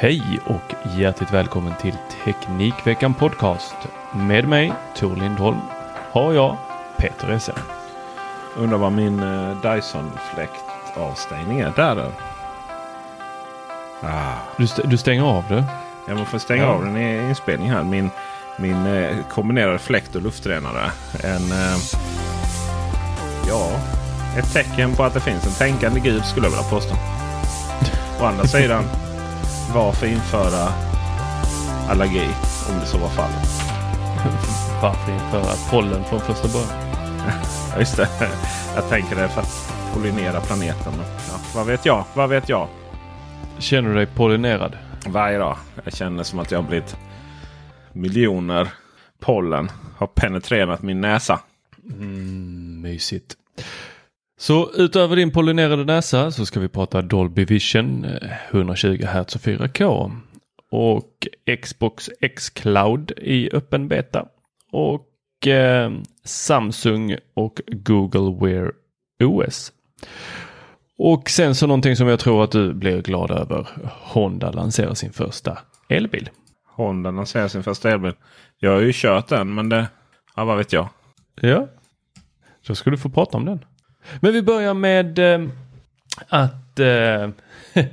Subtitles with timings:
[0.00, 3.74] Hej och hjärtligt välkommen till Teknikveckan Podcast.
[4.12, 5.58] Med mig, Tor Lindholm,
[6.12, 6.56] har jag
[6.96, 7.52] Peter Esse.
[8.56, 11.72] Undrar vad min uh, Dyson fläktavstängning är.
[11.76, 12.12] Där då.
[14.08, 14.32] Ah.
[14.56, 15.64] Du, st- du stänger av det?
[16.08, 16.68] Jag måste stänga Ja.
[16.68, 17.82] av den i inspelning här.
[17.84, 18.10] Min,
[18.56, 20.90] min eh, kombinerade fläkt och luftrenare.
[21.24, 21.76] En, eh,
[23.48, 23.70] ja,
[24.38, 26.94] ett tecken på att det finns en tänkande gud skulle jag vilja påstå.
[28.20, 28.84] Å andra sidan,
[29.74, 30.68] varför införa
[31.88, 32.28] allergi
[32.70, 33.48] om det så var fallet?
[34.82, 36.84] Varför införa pollen från första början?
[37.72, 38.08] Ja, just det.
[38.74, 40.92] Jag tänker det för att pollinera planeten.
[41.28, 42.04] Ja, vad vet jag?
[42.14, 42.68] Vad vet jag?
[43.58, 44.78] Känner du dig pollinerad?
[45.06, 45.56] Varje dag.
[45.84, 46.96] Jag känner som att jag har blivit
[47.92, 48.68] miljoner
[49.20, 51.40] pollen har penetrerat min näsa.
[51.90, 53.34] Mm, mysigt.
[54.40, 59.40] Så utöver din pollinerade näsa så ska vi prata Dolby Vision eh, 120 Hz och
[59.40, 60.12] 4K.
[60.70, 61.28] Och
[61.62, 64.26] Xbox X-Cloud i öppen beta.
[64.72, 65.92] Och eh,
[66.24, 68.72] Samsung och Google Wear
[69.22, 69.72] OS.
[70.98, 73.68] Och sen så någonting som jag tror att du blir glad över.
[73.92, 76.30] Honda lanserar sin första elbil.
[76.66, 78.12] Honda lanserar sin första elbil.
[78.58, 79.88] Jag har ju kört den men det...
[80.36, 80.88] Ja, vad vet jag.
[81.40, 81.68] Ja,
[82.66, 83.64] då ska du få prata om den.
[84.20, 85.48] Men vi börjar med eh,
[86.28, 87.28] att eh,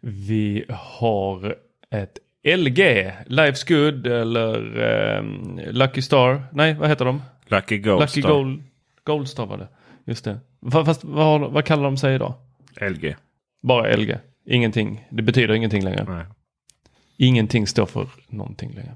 [0.00, 1.56] vi har
[1.90, 2.18] ett
[2.56, 2.78] LG,
[3.26, 4.80] Life's Good eller
[5.16, 5.22] eh,
[5.72, 6.42] Lucky Star.
[6.52, 7.22] Nej, vad heter de?
[7.46, 8.16] Lucky Ghost.
[8.16, 8.34] Lucky då.
[8.34, 8.62] Gold,
[9.04, 9.68] Goldstar var det.
[10.04, 10.40] Just det.
[10.62, 12.34] Fa- Fast vad, vad kallar de sig idag?
[12.80, 13.16] LG.
[13.62, 14.16] Bara LG.
[14.46, 15.06] Ingenting.
[15.10, 16.04] Det betyder ingenting längre.
[16.08, 16.24] Nej.
[17.16, 18.94] Ingenting står för någonting längre.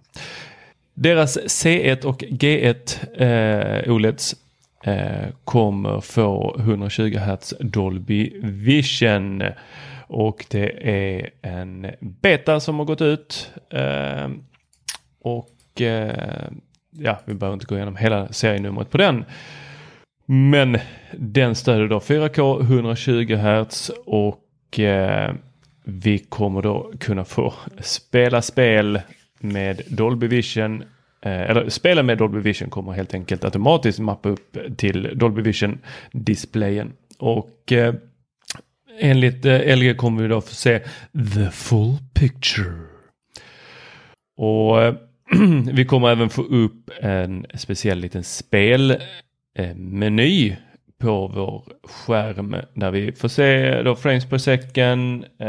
[0.94, 3.22] Deras C1 och G1
[3.86, 4.36] eh, OLEDs
[4.84, 9.42] Eh, kommer få 120 Hz Dolby Vision.
[10.06, 13.52] Och det är en beta som har gått ut.
[13.70, 14.28] Eh,
[15.20, 16.48] och eh,
[16.90, 19.24] ja, vi behöver inte gå igenom hela serienumret på den.
[20.26, 20.78] Men
[21.12, 25.34] den stöder då 4K 120 Hz och eh,
[25.84, 29.00] vi kommer då kunna få spela spel
[29.40, 30.84] med Dolby Vision.
[31.20, 35.78] Eh, eller spelen med Dolby Vision kommer helt enkelt automatiskt mappa upp till Dolby Vision
[36.12, 36.92] displayen.
[37.18, 37.94] Och eh,
[39.00, 40.78] enligt eh, LG kommer vi då få se
[41.34, 42.72] the full picture.
[44.36, 44.94] Och eh,
[45.72, 48.98] vi kommer även få upp en speciell liten spelmeny
[50.48, 50.56] eh,
[51.00, 55.48] på vår skärm där vi får se då frames per second, eh,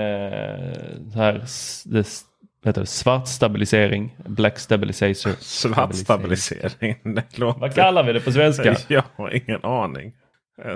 [1.15, 1.43] här,
[1.85, 2.23] det,
[2.69, 5.35] heter det, svart stabilisering, black stabilizer.
[5.39, 6.95] Svart stabilisering.
[7.35, 7.59] Låter...
[7.59, 8.75] Vad kallar vi det på svenska?
[8.87, 10.13] Jag har ingen aning.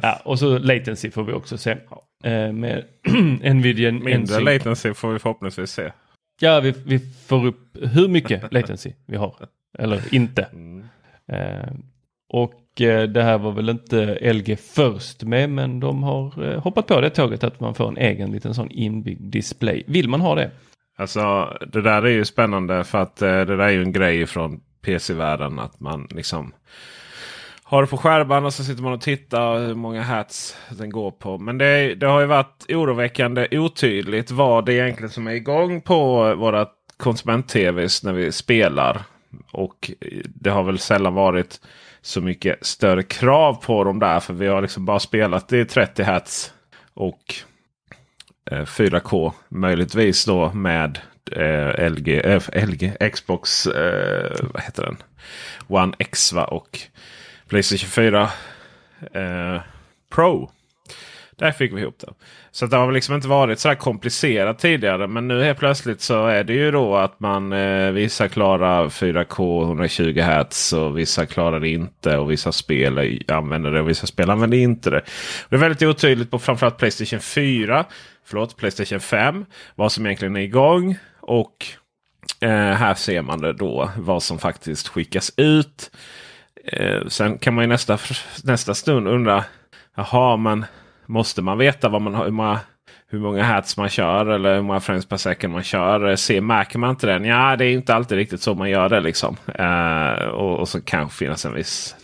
[0.01, 1.71] Ja, och så latency får vi också se.
[2.23, 2.83] Eh, med
[3.55, 4.43] Nvidia Mindre NSYNC.
[4.43, 5.91] latency får vi förhoppningsvis se.
[6.39, 9.35] Ja, vi, vi får upp hur mycket latency vi har.
[9.79, 10.43] Eller inte.
[10.43, 10.85] Mm.
[11.27, 11.73] Eh,
[12.29, 17.01] och eh, det här var väl inte LG först med men de har hoppat på
[17.01, 19.83] det tåget att man får en egen liten sån inbyggd display.
[19.87, 20.51] Vill man ha det?
[20.95, 24.25] Alltså det där är ju spännande för att eh, det där är ju en grej
[24.25, 26.53] från PC-världen att man liksom
[27.63, 31.11] har det på skärmen och så sitter man och tittar hur många hats den går
[31.11, 31.37] på.
[31.37, 36.35] Men det, det har ju varit oroväckande otydligt vad det egentligen som är igång på
[36.35, 36.67] våra
[36.97, 39.01] konsument-tvs när vi spelar.
[39.51, 39.91] Och
[40.25, 41.61] det har väl sällan varit
[42.01, 44.19] så mycket större krav på dem där.
[44.19, 46.53] För vi har liksom bara spelat i 30 hats
[46.93, 47.35] och
[48.51, 49.31] Eh, 4K.
[49.49, 50.99] Möjligtvis då med
[51.31, 54.97] eh, LG, eh, LG, Xbox, eh, vad heter den?
[55.67, 56.43] One X va?
[56.43, 56.79] och
[57.47, 58.29] Playstation 4
[59.13, 59.61] eh,
[60.09, 60.51] Pro.
[61.37, 62.13] Där fick vi ihop det.
[62.51, 65.07] Så det har väl liksom inte varit så här komplicerat tidigare.
[65.07, 69.63] Men nu helt plötsligt så är det ju då att man eh, vissa klarar 4K
[69.63, 72.17] 120 Hz och vissa klarar det inte.
[72.17, 75.01] Och vissa spel eh, använder det och vissa spel använder inte det.
[75.49, 77.85] Det är väldigt otydligt på framförallt Playstation 4.
[78.25, 79.45] Förlåt, Playstation 5.
[79.75, 80.97] Vad som egentligen är igång.
[81.19, 81.65] Och
[82.39, 85.91] eh, här ser man det då vad som faktiskt skickas ut.
[86.65, 87.97] Eh, sen kan man ju nästa,
[88.43, 89.43] nästa stund undra.
[89.95, 90.65] Jaha, men
[91.05, 92.59] måste man veta vad man har, hur, många,
[93.07, 96.15] hur många hertz man kör eller hur många frames per second man kör?
[96.15, 97.25] Se, märker man inte den?
[97.25, 98.99] Ja, det är inte alltid riktigt så man gör det.
[98.99, 99.37] liksom.
[99.55, 101.95] Eh, och, och, så kanske finnas en viss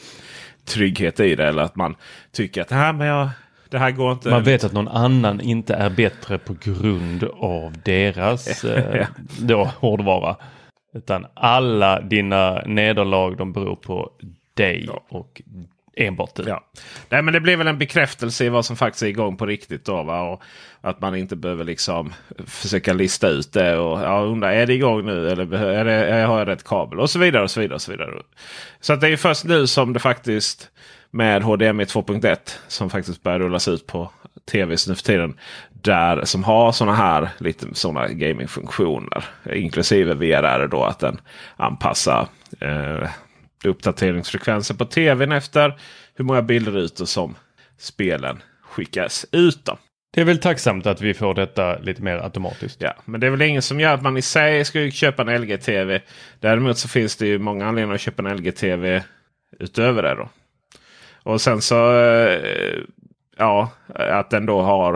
[0.65, 1.47] trygghet i det.
[1.47, 1.95] Eller att man
[2.31, 3.29] tycker att här, men jag,
[3.69, 4.29] det här går inte.
[4.29, 9.07] Man vet att någon annan inte är bättre på grund av deras eh,
[9.39, 10.35] då, hårdvara.
[10.93, 14.11] Utan alla dina nederlag de beror på
[14.53, 15.03] dig ja.
[15.09, 15.41] och
[15.99, 16.43] enbart du.
[16.47, 16.63] Ja.
[17.09, 19.85] Nej, men det blir väl en bekräftelse i vad som faktiskt är igång på riktigt.
[19.85, 20.21] Då, va?
[20.21, 20.41] Och
[20.81, 22.13] att man inte behöver liksom
[22.45, 23.77] försöka lista ut det.
[23.77, 26.99] Och ja, undra, är det igång nu eller är det, har jag rätt kabel?
[26.99, 27.43] Och så vidare.
[27.43, 28.21] och Så vidare och så vidare.
[28.79, 30.71] Så att det är först nu som det faktiskt
[31.11, 34.11] med HDMI 2.1 som faktiskt börjar rullas ut på
[34.51, 35.37] tvs nu för tiden.
[35.81, 39.25] Där som har sådana här lite sådana gamingfunktioner.
[39.53, 41.21] Inklusive VRR då att den
[41.55, 42.27] anpassar
[42.59, 43.09] eh,
[43.63, 45.79] uppdateringsfrekvensen på tvn efter
[46.15, 47.35] hur många bilder som
[47.77, 49.65] spelen skickas ut.
[49.65, 49.77] Då.
[50.13, 52.81] Det är väl tacksamt att vi får detta lite mer automatiskt.
[52.81, 55.41] Ja, men det är väl ingen som gör att man i sig ska köpa en
[55.41, 56.01] LG-TV.
[56.39, 59.03] Däremot så finns det ju många anledningar att köpa en LG-TV
[59.59, 60.15] utöver det.
[60.15, 60.29] då.
[61.23, 62.79] Och sen så eh,
[63.37, 64.93] ja, att den då har.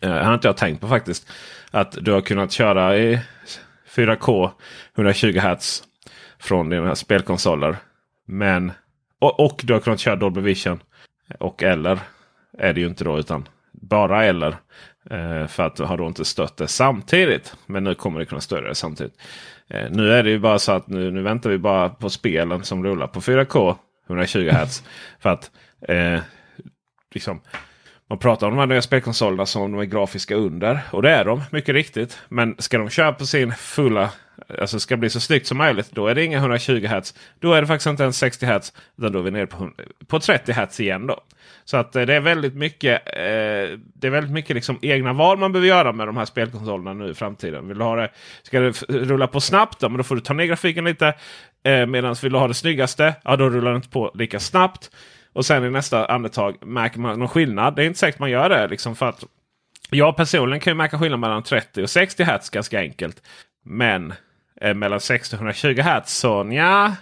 [0.00, 1.28] Eh, det har inte jag tänkt på faktiskt.
[1.70, 3.20] Att du har kunnat köra i
[3.94, 4.50] 4K
[4.94, 5.82] 120 Hz
[6.38, 7.76] från dina spelkonsoler.
[8.26, 8.72] Men
[9.18, 10.82] och, och, du har kunnat köra Dolby Vision.
[11.38, 11.98] Och eller
[12.58, 14.56] är det ju inte då utan bara eller.
[15.10, 17.56] Eh, för att du har då inte stött det samtidigt.
[17.66, 19.14] Men nu kommer det kunna stödja det samtidigt.
[19.90, 22.84] Nu är det ju bara så att nu, nu väntar vi bara på spelen som
[22.84, 23.74] rullar på 4K
[24.06, 24.82] 120 Hz.
[25.20, 25.50] för att
[25.88, 26.20] eh,
[27.14, 27.40] liksom,
[28.08, 30.80] man pratar om de här nya spelkonsolerna som de är grafiska under.
[30.90, 32.18] Och det är de mycket riktigt.
[32.28, 34.10] Men ska de köra på sin fulla
[34.58, 35.90] alltså ska bli så snyggt som möjligt.
[35.90, 37.14] Då är det inga 120 Hz.
[37.38, 38.72] Då är det faktiskt inte ens 60 Hz.
[38.98, 39.70] Utan då är vi nere på,
[40.06, 41.06] på 30 Hz igen.
[41.06, 41.20] då.
[41.66, 45.38] Så att eh, det är väldigt mycket, eh, det är väldigt mycket liksom egna val
[45.38, 47.68] man behöver göra med de här spelkonsolerna nu i framtiden.
[47.68, 48.10] Vill du ha det,
[48.42, 49.80] ska det rulla på snabbt?
[49.80, 51.14] Då, men då får du ta ner grafiken lite.
[51.64, 53.14] Eh, Medan vill du ha det snyggaste?
[53.24, 54.90] Ja, då rullar det inte på lika snabbt.
[55.32, 57.76] Och sen i nästa andetag märker man någon skillnad.
[57.76, 58.68] Det är inte säkert man gör det.
[58.68, 59.24] Liksom för att
[59.90, 63.22] jag personligen kan ju märka skillnad mellan 30 och 60 Hz ganska enkelt.
[63.64, 64.14] Men
[64.60, 66.94] eh, mellan 60 och 120 Hz så ja,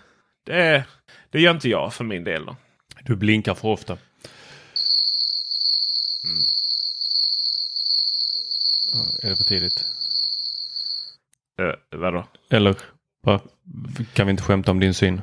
[0.47, 0.85] det,
[1.31, 2.47] det gör inte jag för min del.
[2.47, 2.57] Då.
[3.03, 3.97] Du blinkar för ofta.
[6.25, 6.45] Mm.
[9.23, 9.85] Är det för tidigt?
[11.61, 12.25] Uh, vadå?
[12.51, 12.77] Eller
[13.23, 13.41] va?
[14.13, 15.23] kan vi inte skämta om din syn?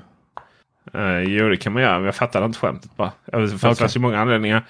[0.96, 3.12] Uh, jo det kan man göra men jag fattar inte skämtet bara.
[3.26, 3.88] Det finns okay.
[3.92, 4.68] ju många anledningar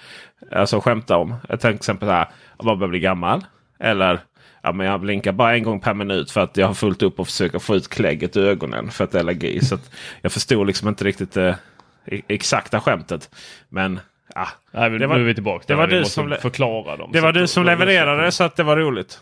[0.50, 1.34] alltså, att skämta om.
[1.48, 3.44] Jag till exempel så här, att man börjar bli gammal.
[3.78, 4.20] Eller
[4.62, 7.20] ja, men jag blinkar bara en gång per minut för att jag har fullt upp
[7.20, 9.60] och försöker få ut klägget ur ögonen för att allergi.
[9.60, 9.78] Så
[10.22, 11.58] jag förstod liksom inte riktigt det
[12.04, 13.34] eh, exakta skämtet.
[13.68, 14.00] Men
[14.34, 15.64] ja, Nej, det var, nu är vi tillbaka.
[15.66, 17.10] Det var du som förklara dem.
[17.12, 19.20] Det var du som levererade så att det var roligt.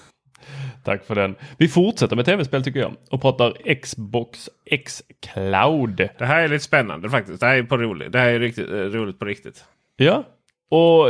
[0.84, 1.34] Tack för den.
[1.56, 6.08] Vi fortsätter med tv-spel tycker jag och pratar Xbox X Cloud.
[6.18, 7.40] Det här är lite spännande faktiskt.
[7.40, 8.12] Det här är, på roligt.
[8.12, 9.64] Det här är riktigt, eh, roligt på riktigt.
[9.96, 10.24] Ja,
[10.70, 11.08] och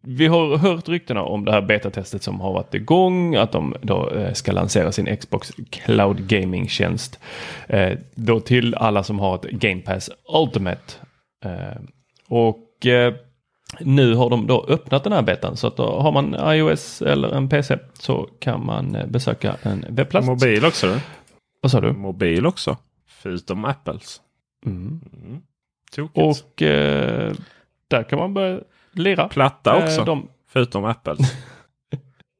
[0.00, 3.34] vi har hört ryktena om det här betatestet som har varit igång.
[3.34, 7.18] Att de då eh, ska lansera sin Xbox Cloud Gaming-tjänst.
[7.68, 10.94] Eh, då till alla som har ett Game Pass Ultimate.
[12.28, 12.86] Och
[13.80, 17.28] nu har de då öppnat den här betan så att då har man iOS eller
[17.28, 20.26] en PC så kan man besöka en webbplats.
[20.26, 20.86] Mobil också?
[20.86, 21.00] Då?
[21.60, 21.92] Vad sa du?
[21.92, 22.76] Mobil också.
[23.08, 24.20] Förutom Apples.
[24.66, 25.00] Mm.
[25.22, 25.42] Mm.
[26.12, 27.32] Och eh,
[27.88, 28.60] där kan man börja
[28.92, 29.28] lira.
[29.28, 30.00] Platta också.
[30.00, 30.28] Eh, de...
[30.48, 31.18] Förutom Apples.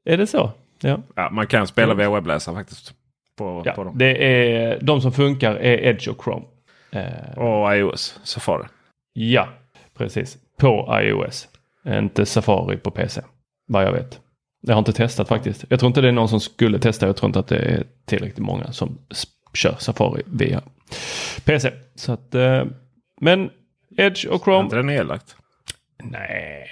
[0.04, 0.50] är det så?
[0.80, 1.02] Ja.
[1.14, 2.94] ja man kan spela via webbläsaren faktiskt.
[3.36, 3.98] På, ja, på dem.
[3.98, 6.44] Det är, de som funkar är Edge och Chrome.
[6.90, 7.38] Eh...
[7.38, 8.66] Och iOS Safari.
[9.12, 9.48] Ja,
[9.96, 10.38] precis.
[10.58, 11.48] På iOS.
[11.86, 13.22] Inte Safari på PC.
[13.68, 14.20] Vad jag vet.
[14.60, 15.64] Jag har inte testat faktiskt.
[15.68, 17.06] Jag tror inte det är någon som skulle testa.
[17.06, 18.98] Jag tror inte att det är tillräckligt många som
[19.54, 20.62] kör Safari via
[21.44, 21.72] PC.
[21.94, 22.64] Så att, eh,
[23.20, 23.50] men
[23.96, 24.64] Edge och Är Chrome.
[24.64, 25.36] inte det nedlagt?
[26.02, 26.66] Nej,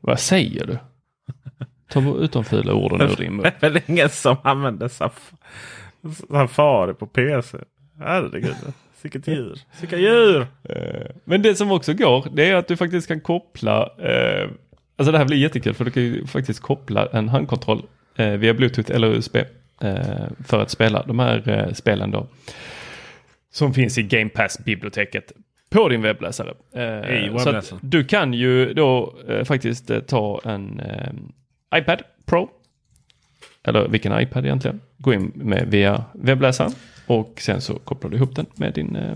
[0.00, 0.78] vad säger du?
[1.88, 3.42] Ta ut de fula orden ur din mun.
[3.42, 5.32] Det är väl ingen som använder Saf
[6.30, 7.58] Safari på PC?
[7.98, 8.56] Herregud.
[9.02, 9.58] Vilket djur.
[9.80, 10.46] Vilka djur!
[10.68, 14.50] Eh, Men det som också går, det är att du faktiskt kan koppla, eh,
[14.96, 17.82] alltså det här blir jättekul för du kan ju faktiskt koppla en handkontroll
[18.16, 19.36] eh, via bluetooth eller USB
[19.80, 22.26] eh, för att spela de här spelen då.
[23.52, 25.32] Som finns i Game Pass-biblioteket
[25.70, 26.54] på din webbläsare.
[26.74, 30.82] Eh, I så du kan ju då faktiskt ta en
[31.74, 32.50] iPad Pro
[33.64, 34.80] eller vilken iPad egentligen.
[34.98, 36.72] Gå in med via webbläsaren
[37.06, 39.14] och sen så kopplar du ihop den med din, eh,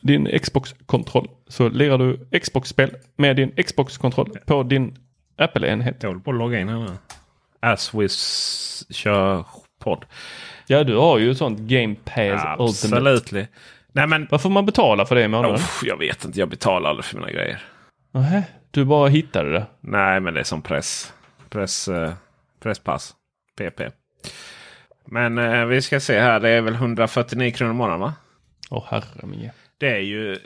[0.00, 1.28] din Xbox-kontroll.
[1.48, 4.98] Så lirar du Xbox-spel med din Xbox-kontroll på din
[5.36, 6.02] Apple-enhet.
[6.02, 6.96] Jag håller på att logga in här nu.
[7.60, 8.08] As we
[8.94, 9.44] kör
[9.78, 10.04] podd.
[10.66, 12.42] Ja, du har ju sånt Game Pass.
[12.44, 13.32] Absolut.
[13.92, 15.56] Nej men Vad får man betala för det i månaden?
[15.56, 16.38] Uff, jag vet inte.
[16.38, 17.62] Jag betalar aldrig för mina grejer.
[18.12, 19.66] Nähä, du bara hittade det.
[19.80, 21.12] Nej, men det är som press.
[21.48, 22.12] Press eh,
[22.60, 23.14] presspass.
[23.58, 23.80] PP.
[25.10, 26.40] Men eh, vi ska se här.
[26.40, 28.14] Det är väl 149 kronor i månaden va?
[28.70, 29.50] Åh herre min.
[29.78, 30.36] Det är ju...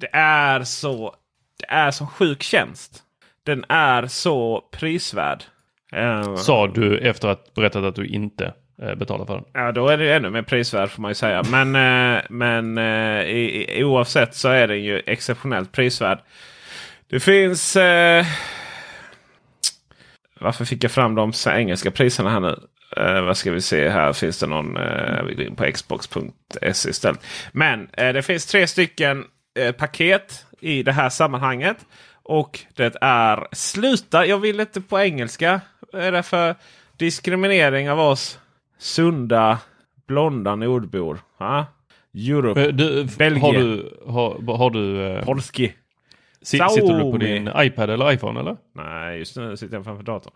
[0.00, 1.14] Det är så...
[1.58, 3.02] Det är så sjuk tjänst.
[3.42, 5.44] Den är så prisvärd.
[5.92, 9.44] Eh, Sa du efter att berättat att du inte eh, betalar för den.
[9.52, 11.42] Ja, då är det ju ännu mer prisvärd får man ju säga.
[11.50, 11.74] Men,
[12.16, 16.18] eh, men i, i, oavsett så är den ju exceptionellt prisvärd.
[17.08, 17.76] Det finns...
[20.40, 22.56] Varför fick jag fram de engelska priserna här nu?
[23.00, 24.12] Eh, vad ska vi se här?
[24.12, 24.76] Finns det någon...
[24.76, 27.20] Eh, vi går in på xbox.se istället.
[27.52, 29.24] Men eh, det finns tre stycken
[29.58, 31.76] eh, paket i det här sammanhanget.
[32.22, 35.60] Och det är sluta, jag vill inte på engelska.
[35.92, 36.54] Är det för
[36.96, 38.38] diskriminering av oss
[38.78, 39.58] sunda
[40.08, 41.18] blonda nordbor?
[41.38, 41.66] Ha?
[42.14, 42.62] Europe.
[42.64, 43.40] Eh, Du, Belgien.
[43.42, 45.72] har du, har, har du eh, Polski.
[46.42, 48.56] si- sitter du på din iPad eller iPhone eller?
[48.74, 50.32] Nej, just nu sitter jag framför datorn.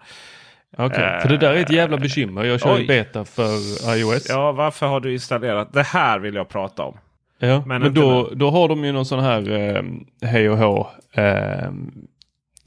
[0.78, 2.44] Okej, för det där är ett jävla bekymmer.
[2.44, 3.54] Jag kör ju beta för
[3.96, 4.26] iOS.
[4.28, 5.72] Ja, Ja, varför har du installerat?
[5.72, 6.98] Det här vill jag prata om.
[7.38, 9.82] men, Men inte då, då har de ju någon sån här eh,
[10.28, 10.88] hej och hå.
[11.12, 11.70] Eh,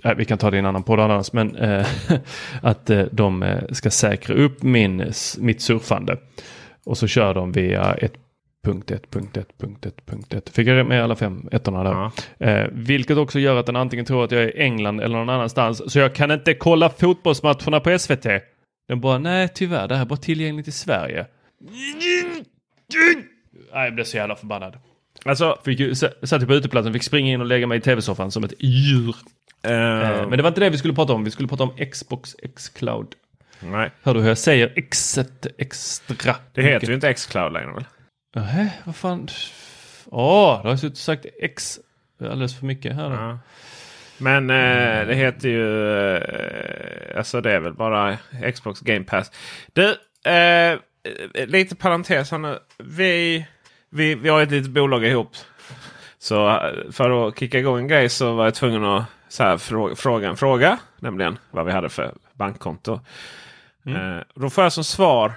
[0.04, 1.86] nej, vi kan ta det i en annan podd annars, men eh,
[2.62, 6.18] att eh, de eh, ska säkra upp min, mitt surfande.
[6.86, 7.96] Och så kör de via
[8.64, 10.52] 1.1.1.1.1.
[10.54, 11.92] Fick jag med alla fem ettorna där.
[11.92, 12.12] Ja.
[12.48, 15.30] Eh, vilket också gör att den antingen tror att jag är i England eller någon
[15.30, 15.92] annanstans.
[15.92, 18.26] Så jag kan inte kolla fotbollsmatcherna på SVT.
[18.88, 21.26] Den bara, nej tyvärr, det här är bara tillgängligt i Sverige.
[23.74, 24.78] Nej, jag blev så jävla förbannad.
[25.26, 28.32] Alltså, Fick ju, satt ju på uteplatsen, fick springa in och lägga mig i tv-soffan
[28.32, 29.16] som ett djur.
[29.64, 29.72] Eh,
[30.30, 31.24] men det var inte det vi skulle prata om.
[31.24, 33.08] Vi skulle prata om Xbox X Cloud.
[33.60, 33.92] nej.
[34.04, 36.36] Hör du hur jag säger Xet extra?
[36.54, 37.86] Det heter ju inte Xcloud längre väl?
[38.36, 39.28] Nähä, vad fan.
[40.06, 41.80] Åh, du har jag suttit och sagt X
[42.22, 43.12] alldeles för mycket här.
[43.12, 43.40] Ja.
[44.18, 46.16] Men eh, det heter ju...
[46.16, 48.18] Eh, alltså det är väl bara
[48.54, 49.32] Xbox Game Pass.
[49.74, 49.98] Du,
[50.32, 50.80] eh,
[51.46, 52.60] lite parentes här nu.
[52.78, 53.46] Vi,
[53.90, 55.32] vi, vi har ett litet bolag ihop.
[56.20, 59.58] Så eh, för att kicka igång en grej så var jag tvungen att så här,
[59.58, 60.80] fråga, fråga en fråga.
[61.00, 63.00] Nämligen vad vi hade för bankkonto.
[63.86, 65.34] Eh, då får jag som svar.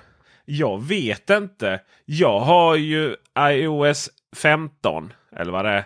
[0.48, 1.80] Jag vet inte.
[2.04, 5.12] Jag har ju iOS 15.
[5.36, 5.84] Eller vad det är.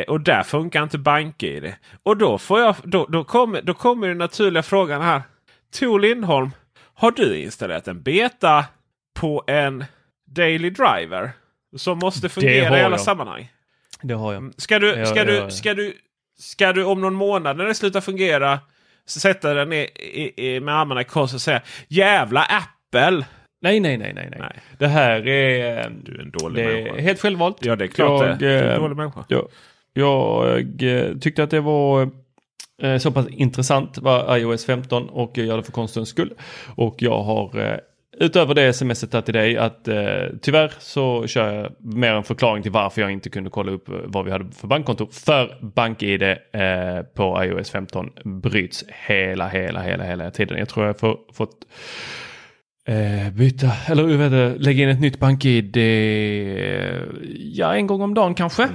[0.00, 1.74] Eh, och där funkar inte BankID.
[2.02, 5.22] Och då, får jag, då, då, kommer, då kommer den naturliga frågan här.
[5.78, 6.50] Tor Lindholm,
[6.94, 8.64] har du installerat en beta
[9.14, 9.84] på en
[10.26, 11.30] Daily Driver?
[11.76, 13.00] Som måste fungera i alla jag.
[13.00, 13.52] sammanhang.
[14.02, 14.52] Det har jag.
[14.56, 15.50] Ska du, ska, ja, du, ja.
[15.50, 15.96] ska, du,
[16.38, 18.60] ska du om någon månad när det slutar fungera
[19.06, 23.24] sätta den i, i, i, med armarna i kors och säga Jävla Apple!
[23.60, 24.60] Nej, nej, nej, nej, nej.
[24.78, 25.90] Det här är...
[26.02, 26.96] Du är en dålig det människa.
[26.96, 27.56] är helt självvalt.
[27.60, 28.46] Ja, det är klart jag, det.
[28.46, 29.24] Du är en eh, dålig människa.
[29.28, 29.48] Jag,
[29.92, 32.10] jag eh, tyckte att det var
[32.82, 36.34] eh, så pass intressant vad iOS 15 och jag gör det för konstens skull.
[36.74, 37.76] Och jag har eh,
[38.18, 42.72] utöver det smset till dig att eh, tyvärr så kör jag mer en förklaring till
[42.72, 45.06] varför jag inte kunde kolla upp eh, vad vi hade för bankkonto.
[45.12, 46.36] För BankID eh,
[47.14, 50.58] på iOS 15 bryts hela, hela, hela, hela tiden.
[50.58, 51.66] Jag tror jag har fått
[52.88, 55.82] Eh, byta, eller hur det, lägga in ett nytt BankID, eh,
[57.38, 58.68] ja en gång om dagen kanske.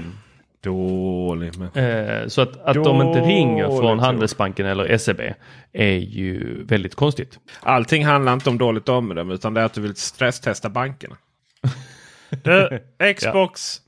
[0.61, 1.79] Dålig människa.
[1.79, 5.21] Eh, så att, att de inte ringer från Dåligt Handelsbanken eller SEB
[5.73, 7.39] är ju väldigt konstigt.
[7.59, 11.17] Allting handlar inte om dåligt omdöme utan det är att du vill stresstesta bankerna.
[12.43, 12.79] du,
[13.13, 13.81] Xbox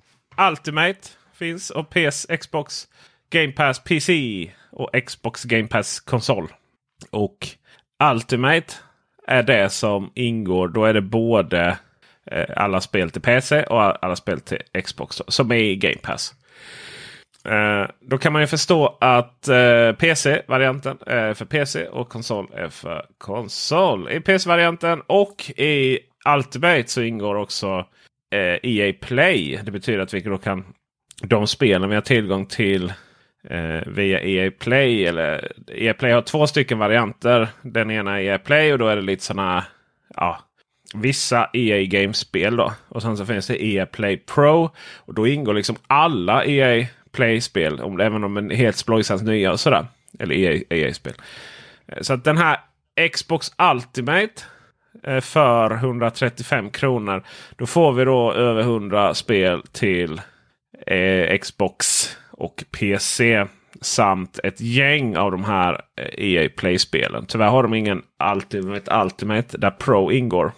[0.49, 0.99] Ultimate
[1.33, 2.87] finns och PS Xbox
[3.29, 6.47] Game Pass PC och Xbox Game Pass konsol.
[7.11, 7.47] Och
[8.11, 8.73] Ultimate
[9.27, 10.67] är det som ingår.
[10.67, 11.77] Då är det både
[12.31, 16.33] eh, alla spel till PC och alla spel till Xbox som är i Game Pass.
[17.45, 22.69] Eh, då kan man ju förstå att eh, PC-varianten är för PC och konsol är
[22.69, 24.11] för konsol.
[24.11, 25.99] I PC-varianten och i
[26.35, 27.85] Ultimate så ingår också
[28.35, 29.59] eh, EA Play.
[29.63, 30.65] Det betyder att vi då kan
[31.21, 32.93] de spelen vi har tillgång till
[33.49, 35.05] eh, via EA Play.
[35.05, 37.47] Eller, EA Play har två stycken varianter.
[37.61, 39.65] Den ena är EA Play och då är det lite sådana
[40.15, 40.39] ja,
[40.93, 42.55] vissa EA Games-spel.
[42.55, 42.73] då.
[42.89, 44.69] Och sen så finns det EA Play Pro.
[44.97, 47.79] Och då ingår liksom alla EA Play-spel.
[47.79, 49.85] Om, även om de är helt splojsans nya och sådär.
[50.19, 52.57] Eller EA, EA eh, Så att den här
[53.13, 54.43] Xbox Ultimate
[55.03, 57.23] eh, för 135 kronor.
[57.55, 60.21] Då får vi då över 100 spel till
[60.87, 63.45] eh, Xbox och PC.
[63.81, 67.25] Samt ett gäng av de här eh, EA Play-spelen.
[67.27, 68.01] Tyvärr har de ingen
[68.33, 70.51] Ultimate Ultimate där Pro ingår.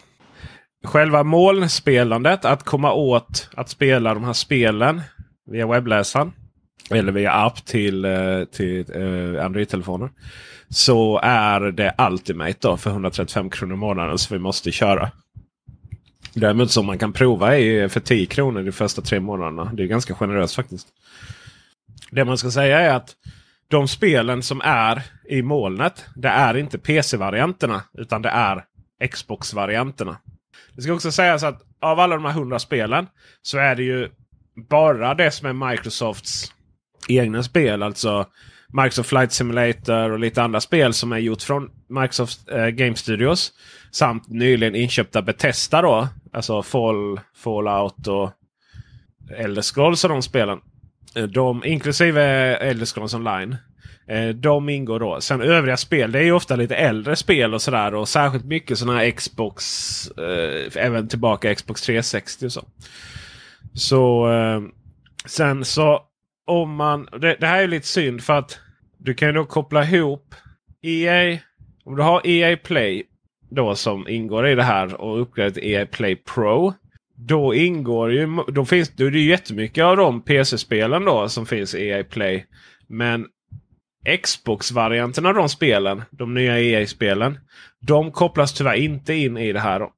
[0.85, 5.01] Själva molnspelandet, att komma åt att spela de här spelen
[5.51, 6.31] via webbläsaren.
[6.89, 10.09] Eller via app till, eh, till eh, Android-telefoner.
[10.69, 15.11] Så är det Ultimate då för 135 kronor i månaden som vi måste köra.
[16.33, 19.71] Däremot som man kan prova är för 10 kronor de första tre månaderna.
[19.73, 20.87] Det är ganska generöst faktiskt.
[22.11, 23.15] Det man ska säga är att
[23.67, 26.05] de spelen som är i molnet.
[26.15, 28.63] Det är inte PC-varianterna utan det är
[29.11, 30.17] Xbox-varianterna.
[30.75, 33.07] Det ska också sägas att av alla de här 100 spelen
[33.41, 34.09] så är det ju
[34.69, 36.51] bara det som är Microsofts
[37.07, 37.83] egna spel.
[37.83, 38.25] Alltså
[38.67, 43.53] Microsoft Flight Simulator och lite andra spel som är gjort från Microsoft eh, Game Studios.
[43.91, 46.07] Samt nyligen inköpta Bethesda då.
[46.33, 48.31] Alltså Fall, Fallout och
[49.37, 50.59] Elder Scrolls och de spelen.
[51.15, 52.21] Eh, de, inklusive
[52.55, 53.55] Elder Scrolls Online.
[54.07, 55.21] Eh, de ingår då.
[55.21, 57.93] Sen övriga spel det är ju ofta lite äldre spel och sådär.
[57.93, 59.63] Och särskilt mycket sådana här Xbox.
[60.07, 62.67] Eh, även tillbaka Xbox 360 och så.
[63.73, 64.61] Så eh,
[65.25, 66.01] sen så
[66.47, 67.07] om man...
[67.21, 68.59] Det, det, här är lite synd för att
[68.97, 70.35] du kan ju då koppla ihop
[70.81, 71.39] EA.
[71.85, 73.03] Om du har EA Play
[73.49, 76.73] då som ingår i det här och uppgraderar till EA Play Pro.
[77.15, 78.27] Då ingår ju...
[78.47, 82.45] Då finns det, det ju jättemycket av de PC-spelen då som finns i EA Play.
[82.87, 83.27] Men
[84.23, 87.39] Xbox-varianten av de spelen, de nya EA-spelen,
[87.79, 89.79] de kopplas tyvärr inte in i det här.
[89.79, 89.91] Då.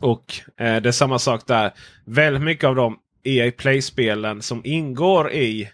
[0.00, 1.72] Och eh, det är samma sak där.
[2.04, 5.68] Väldigt mycket av de EA Play-spelen som ingår i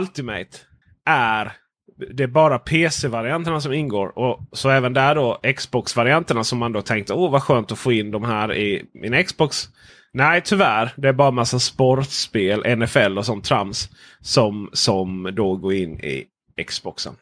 [0.00, 0.58] Ultimate
[1.04, 1.52] är
[1.98, 4.18] det är bara PC-varianterna som ingår.
[4.18, 7.92] Och Så även där då Xbox-varianterna som man då tänkte åh vad skönt att få
[7.92, 9.68] in de här i min Xbox.
[10.12, 15.74] Nej tyvärr, det är bara massa sportspel, NFL och sånt trams som, som då går
[15.74, 16.26] in i
[16.66, 17.14] Xboxen.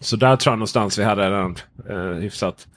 [0.00, 1.56] Så där tror jag någonstans vi hade den
[1.88, 2.68] eh, hyfsat,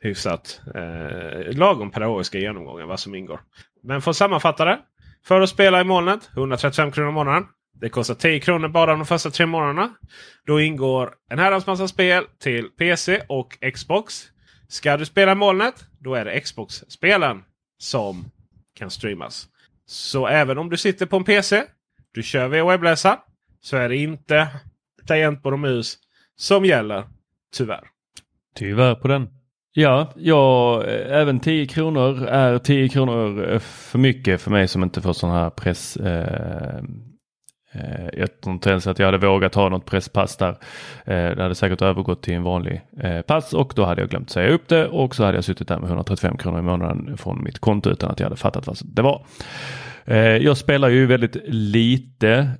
[0.00, 3.40] hyfsat eh, lagom pedagogiska genomgången vad som ingår.
[3.82, 4.78] Men för att sammanfatta det.
[5.24, 7.46] För att spela i molnet 135 kronor i månaden.
[7.80, 9.90] Det kostar 10 kronor bara de första tre månaderna.
[10.46, 14.24] Då ingår en herrans massa spel till PC och Xbox.
[14.68, 17.42] Ska du spela molnet då är det Xbox-spelen
[17.78, 18.30] som
[18.74, 19.48] kan streamas.
[19.86, 21.62] Så även om du sitter på en PC,
[22.12, 23.18] du kör via webbläsaren,
[23.60, 24.48] så är det inte
[25.06, 25.98] tangentbord och mus
[26.36, 27.04] som gäller.
[27.56, 27.84] Tyvärr.
[28.54, 29.28] Tyvärr på den.
[29.72, 34.82] Ja, ja, eh, även 10 kronor är 10 kronor eh, för mycket för mig som
[34.82, 35.96] inte får sån här press.
[35.96, 36.82] Eh,
[37.72, 40.50] Eh, jag tror inte ens att jag hade vågat ha något presspass där.
[41.04, 44.30] Eh, det hade säkert övergått till en vanlig eh, pass och då hade jag glömt
[44.30, 47.44] säga upp det och så hade jag suttit där med 135 kronor i månaden från
[47.44, 49.22] mitt konto utan att jag hade fattat vad det var.
[50.40, 52.50] Jag spelar ju väldigt lite.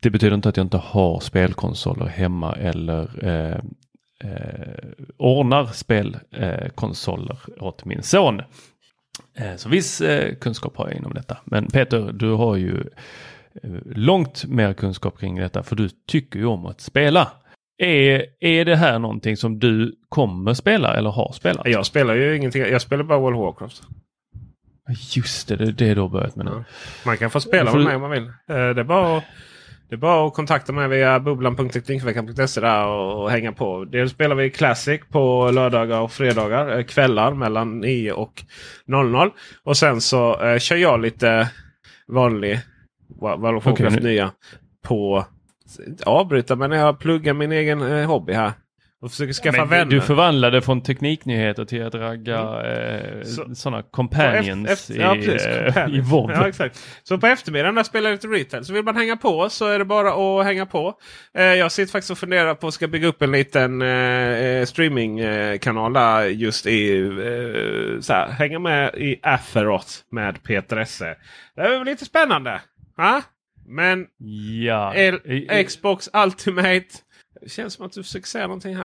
[0.00, 3.08] Det betyder inte att jag inte har spelkonsoler hemma eller
[5.16, 8.42] ordnar spelkonsoler åt min son.
[9.56, 10.02] Så viss
[10.40, 11.38] kunskap har jag inom detta.
[11.44, 12.84] Men Peter, du har ju
[13.94, 17.28] långt mer kunskap kring detta för du tycker ju om att spela.
[17.78, 21.66] Är, är det här någonting som du kommer spela eller har spelat?
[21.66, 22.62] Jag spelar ju ingenting.
[22.62, 23.82] Jag spelar bara World of Warcraft.
[25.16, 26.52] Just det, det är då börjat med nu.
[26.52, 26.64] Ja.
[27.06, 28.32] Man kan få spela med mig om man vill.
[28.46, 29.24] Det är bara att
[29.92, 33.84] det är bara att kontakta mig via bubblan.teknikveckan.se där och, och hänga på.
[33.84, 36.78] Dels spelar vi Classic på lördagar och fredagar.
[36.78, 38.42] Eh, kvällar mellan 9 och
[38.86, 39.30] 00.
[39.64, 41.50] Och sen så eh, kör jag lite
[42.08, 42.60] vanlig
[43.20, 44.30] Warcraft okay, nya
[44.82, 45.24] på
[46.06, 48.52] avbryta men jag pluggar min egen eh, hobby här.
[49.02, 49.84] och försöker skaffa Men vänner.
[49.90, 55.46] du förvandlade från tekniknyheter till att ragga eh, Så- sådana companions efter- efter- ja, precis,
[55.46, 56.30] i, eh, i WoW.
[56.30, 56.78] Ja, exakt.
[57.02, 59.78] Så på eftermiddagen när jag spelar lite retail så vill man hänga på så är
[59.78, 60.94] det bara att hänga på.
[61.38, 65.92] Eh, jag sitter faktiskt och funderar på att ska bygga upp en liten eh, streamingkanal
[65.92, 71.16] där just i eh, så här, hänga med i Azeroth med Peter Esse.
[71.56, 72.60] Det är väl lite spännande.
[72.96, 73.22] Va?
[73.66, 74.06] Men
[74.64, 74.94] Ja.
[74.94, 76.86] L- I- i- Xbox Ultimate.
[77.40, 78.82] Det känns som att du försöker säga någonting här.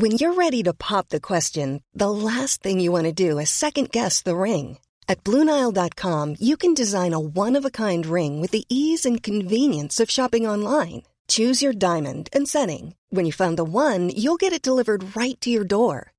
[0.00, 3.50] When you're ready to pop the question, the last thing you want to do is
[3.50, 4.78] second guess the ring.
[5.08, 9.22] At Bluenile.com, you can design a one of a kind ring with the ease and
[9.22, 11.02] convenience of shopping online.
[11.28, 12.94] Choose your diamond and setting.
[13.10, 16.12] When you find the one, you'll get it delivered right to your door.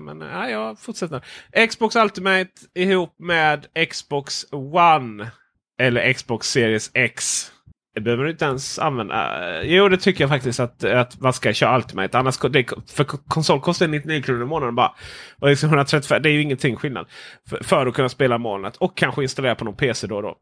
[0.00, 1.24] Men ja, jag fortsätter.
[1.66, 5.30] Xbox Ultimate ihop med Xbox One.
[5.78, 7.50] Eller Xbox Series X.
[7.94, 9.48] Det behöver du inte ens använda.
[9.60, 12.18] Eh, jo, det tycker jag faktiskt att, att man ska köra Ultimate.
[12.18, 14.94] Annars, det, för konsol kostar 99 kronor i månaden bara.
[15.40, 17.06] Och liksom 135, det är ju ingenting skillnad.
[17.48, 18.76] För, för att kunna spela molnet.
[18.76, 20.36] Och kanske installera på någon PC då och då.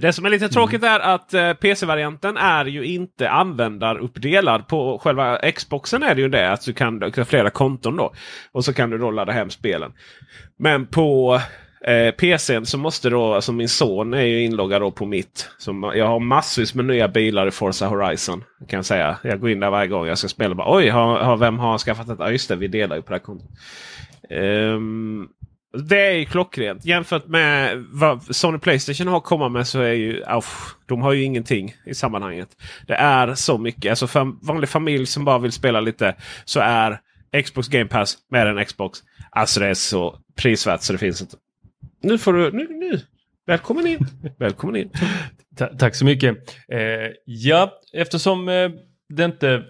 [0.00, 4.68] Det som är lite tråkigt är att eh, PC-varianten är ju inte användaruppdelad.
[4.68, 6.52] På själva Xboxen är det ju det.
[6.52, 8.12] Att du kan, du kan flera konton då.
[8.52, 9.92] Och så kan du då ladda hem spelen.
[10.58, 11.40] Men på
[11.84, 15.48] eh, PCn så måste då, alltså min son är ju inloggad då på mitt.
[15.58, 18.44] Så jag har massvis med nya bilar i Forza Horizon.
[18.68, 19.18] Kan jag säga.
[19.22, 20.54] Jag går in där varje gång jag ska spela.
[20.54, 22.18] Bara, Oj, har, har, vem har skaffat ett?
[22.18, 23.50] Ja just det, vi delar ju på det här kontot.
[24.30, 25.28] Ehm,
[25.72, 26.84] det är ju klockrent.
[26.84, 30.22] Jämfört med vad Sony Playstation har att komma med så är ju...
[30.38, 32.48] Uff, de har ju ingenting i sammanhanget.
[32.86, 33.90] Det är så mycket.
[33.90, 37.00] Alltså för en vanlig familj som bara vill spela lite så är
[37.44, 38.98] Xbox Game Pass med en Xbox.
[39.30, 41.36] Alltså det är så prisvärt så det finns inte.
[42.02, 42.52] Nu får du...
[42.52, 43.00] Nu, nu.
[43.46, 44.06] Välkommen in!
[44.38, 44.90] Välkommen in!
[45.56, 46.36] Ta- tack så mycket.
[46.72, 48.70] Eh, ja, eftersom eh,
[49.08, 49.62] det inte...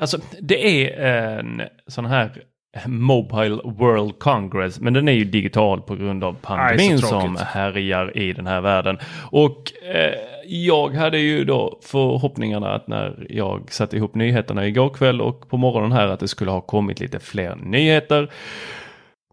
[0.00, 1.00] Alltså det är
[1.38, 2.42] en sån här
[2.86, 8.18] Mobile World Congress, men den är ju digital på grund av pandemin Aj, som härjar
[8.18, 8.98] i den här världen.
[9.30, 10.14] Och eh,
[10.46, 15.56] jag hade ju då förhoppningarna att när jag satte ihop nyheterna igår kväll och på
[15.56, 18.30] morgonen här att det skulle ha kommit lite fler nyheter.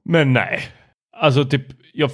[0.04, 0.62] Men nej,
[1.18, 2.12] alltså typ jag,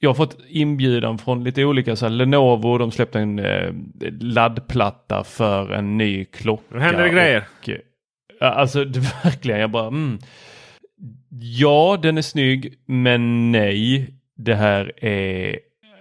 [0.00, 3.72] jag har fått inbjudan från lite olika, så här, Lenovo, de släppte en eh,
[4.20, 6.74] laddplatta för en ny klocka.
[6.74, 7.44] Nu händer det grejer.
[7.62, 7.76] Och, eh,
[8.40, 10.18] alltså det, verkligen, jag bara mm.
[11.40, 15.58] Ja, den är snygg, men nej, det här är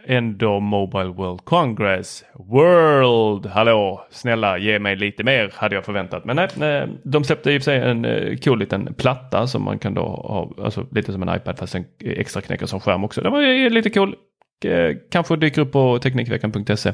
[0.08, 2.24] ändå Mobile World Congress.
[2.34, 3.46] World!
[3.46, 6.26] Hallå, snälla ge mig lite mer hade jag förväntat.
[6.26, 9.64] Men nej, nej de släppte i och för sig en eh, cool liten platta som
[9.64, 13.04] man kan då ha, alltså lite som en iPad fast en extra knäcker som skärm
[13.04, 13.22] också.
[13.22, 14.16] Den var ju lite cool.
[14.66, 16.94] Eh, Kanske dyker upp på Teknikveckan.se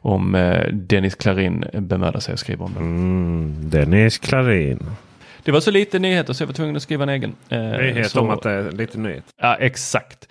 [0.00, 2.82] om eh, Dennis Klarin bemödar sig att skriva om den.
[2.82, 4.86] Mm, Dennis Klarin.
[5.44, 7.34] Det var så lite nyheter så jag var tvungen att skriva en egen.
[7.48, 9.24] Eh, Nyhet så- om att det är lite nyhet.
[9.42, 10.28] Ja, exakt.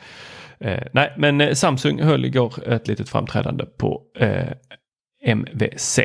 [0.60, 4.48] Eh, nej, men eh, Samsung höll igår ett litet framträdande på eh,
[5.26, 6.00] MWC.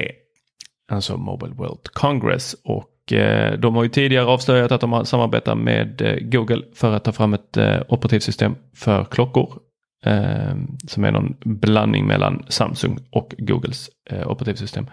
[0.93, 2.57] Alltså Mobile World Congress.
[2.65, 7.05] Och eh, de har ju tidigare avslöjat att de har samarbetat med Google för att
[7.05, 7.59] ta fram ett
[7.89, 9.59] operativsystem för klockor.
[10.05, 10.55] Eh,
[10.87, 14.87] som är någon blandning mellan Samsung och Googles eh, operativsystem.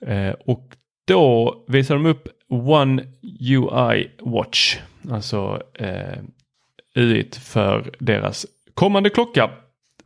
[0.00, 3.02] Eh, och då visar de upp One
[3.40, 4.78] UI Watch.
[5.10, 6.18] Alltså eh,
[6.94, 9.50] UI för deras kommande klocka.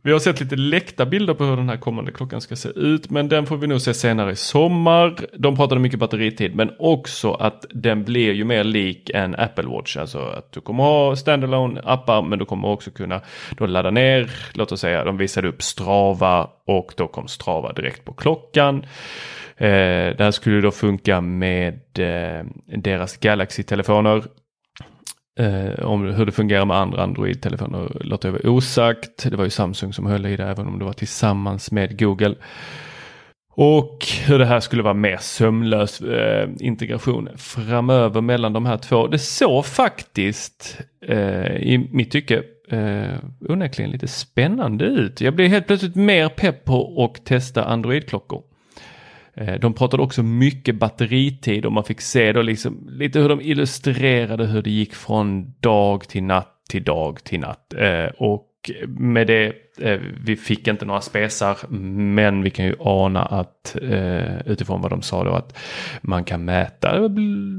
[0.03, 3.09] Vi har sett lite läckta bilder på hur den här kommande klockan ska se ut.
[3.09, 5.15] Men den får vi nog se senare i sommar.
[5.37, 9.97] De pratade mycket batteritid men också att den blir ju mer lik en Apple Watch.
[9.97, 13.21] Alltså att du kommer ha standalone appar men du kommer också kunna
[13.57, 14.31] då ladda ner.
[14.53, 18.85] Låt oss säga de visade upp Strava och då kom Strava direkt på klockan.
[19.57, 22.45] Eh, det här skulle då funka med eh,
[22.77, 24.23] deras Galaxy-telefoner.
[25.41, 29.29] Eh, om hur det fungerar med andra Android-telefoner låter jag vara osagt.
[29.29, 32.35] Det var ju Samsung som höll i det även om det var tillsammans med Google.
[33.53, 39.07] Och hur det här skulle vara mer sömlös eh, integration framöver mellan de här två.
[39.07, 43.15] Det såg faktiskt eh, i mitt tycke eh,
[43.49, 45.21] onekligen lite spännande ut.
[45.21, 48.41] Jag blev helt plötsligt mer pepp på att testa Android-klockor.
[49.41, 53.41] Eh, de pratade också mycket batteritid och man fick se då liksom lite hur de
[53.41, 57.73] illustrerade hur det gick från dag till natt till dag till natt.
[57.73, 58.47] Eh, och
[58.87, 63.75] med det, eh, vi fick inte några spesar men vi kan ju ana att
[64.45, 65.57] utifrån vad de sa då att
[66.01, 67.07] man kan mäta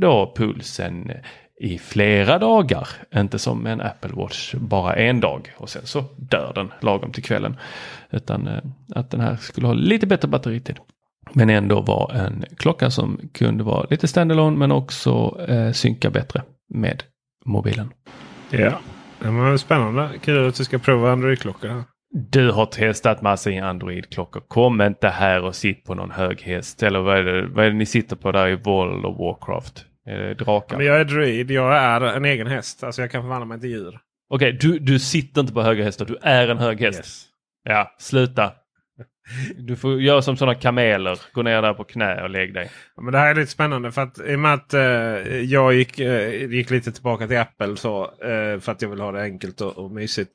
[0.00, 1.12] då pulsen
[1.60, 2.88] i flera dagar.
[3.14, 7.22] Inte som en Apple Watch bara en dag och sen så dör den lagom till
[7.22, 7.56] kvällen.
[8.10, 8.48] Utan
[8.94, 10.76] att den här skulle ha lite bättre batteritid.
[11.32, 16.42] Men ändå var en klocka som kunde vara lite standalone men också eh, synka bättre
[16.74, 17.02] med
[17.44, 17.92] mobilen.
[18.50, 18.78] Ja,
[19.18, 20.10] det var spännande.
[20.20, 21.84] Kul att du ska prova Android-klocka.
[22.14, 24.42] Du har testat massa Android-klockor.
[24.48, 26.82] Kom inte här och sitt på någon hög häst.
[26.82, 29.84] Eller vad är det, vad är det ni sitter på där i World of Warcraft?
[30.06, 30.76] Är det drakar?
[30.76, 31.50] Men jag är druid.
[31.50, 32.84] Jag är en egen häst.
[32.84, 33.98] Alltså jag kan förvandla mig till djur.
[34.30, 36.04] Okej, okay, du, du sitter inte på höga hästar.
[36.04, 36.98] Du är en hög häst.
[36.98, 37.24] Yes.
[37.64, 38.52] Ja, sluta.
[39.56, 41.18] Du får göra som sådana kameler.
[41.32, 42.70] Gå ner där på knä och lägg dig.
[42.96, 44.82] Ja, men det här är lite spännande för att i och med att eh,
[45.40, 49.12] jag gick, eh, gick lite tillbaka till Apple så, eh, för att jag vill ha
[49.12, 50.32] det enkelt och, och mysigt.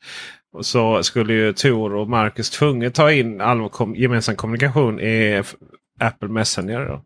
[0.53, 5.43] Och så skulle ju Tor och Marcus tvunget ta in all kom, gemensam kommunikation i
[5.99, 6.85] Apple Messenger.
[6.85, 7.03] Då.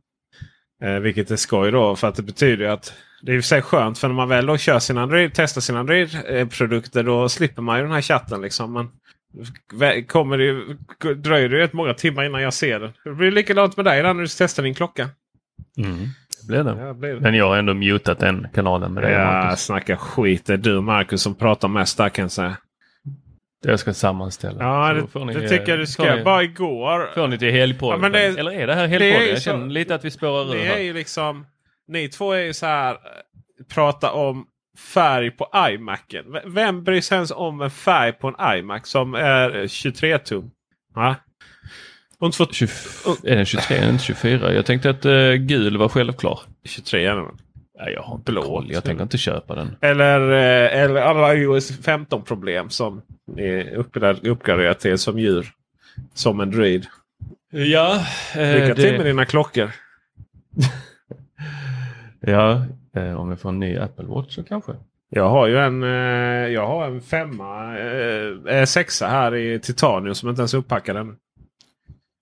[0.88, 4.00] Eh, vilket är skoj då för att det betyder att det är i sig skönt
[4.00, 7.78] för när man väl då kör sin Android, testar sina Android-produkter eh, då slipper man
[7.78, 8.41] ju den här chatten.
[8.41, 8.74] Liksom.
[8.74, 8.89] Men,
[10.08, 12.91] kommer det, dröjer det rätt många timmar innan jag ser den.
[13.04, 15.10] Det blir likadant med dig när du testar din klocka.
[15.78, 16.08] Mm,
[16.48, 16.86] blir det.
[16.86, 17.20] Ja, blir det.
[17.20, 20.46] Men jag har ändå mutat den kanalen med dig Ja, snacka skit.
[20.46, 22.58] Det är du Marcus som pratar mest där kan jag säga.
[23.65, 24.63] Jag ska sammanställa.
[24.63, 26.15] Ja, det, ni, det tycker jag du ska.
[26.15, 27.10] Ni, Bara igår.
[27.15, 28.04] Får ni till helgpodden?
[28.04, 29.30] Ja, det, Eller är det här helgpodden?
[29.30, 30.58] Jag känner lite att vi spårar ur.
[30.58, 31.46] Det är ju liksom,
[31.88, 32.98] ni två är ju så här.
[33.74, 34.46] Prata om
[34.82, 36.38] färg på iMacen.
[36.46, 40.52] Vem bryr sig ens om en färg på en iMac som är 23 tum?
[40.96, 41.15] Va?
[42.20, 42.67] Och för, 20,
[43.24, 44.54] är den 23 eller 24?
[44.54, 46.39] Jag tänkte att uh, gul var självklar.
[46.65, 47.26] 23 är den.
[47.74, 48.72] Ja, jag har inte koll.
[48.72, 49.76] Jag tänker inte köpa den.
[49.82, 53.02] Eller, eh, eller alla iOS 15 problem som
[53.38, 53.76] är
[54.26, 55.52] uppgraderat till som djur.
[56.13, 56.88] Som en druid.
[57.52, 58.06] Ja.
[58.36, 58.98] Eh, Lycka till det...
[58.98, 59.72] med dina klockor.
[62.20, 64.73] ja, Eh, om vi får en ny Apple Watch så kanske.
[65.13, 70.30] Jag har ju en, eh, jag har en femma, eh, sexa här i titanium som
[70.30, 71.15] inte ens är upppackad än.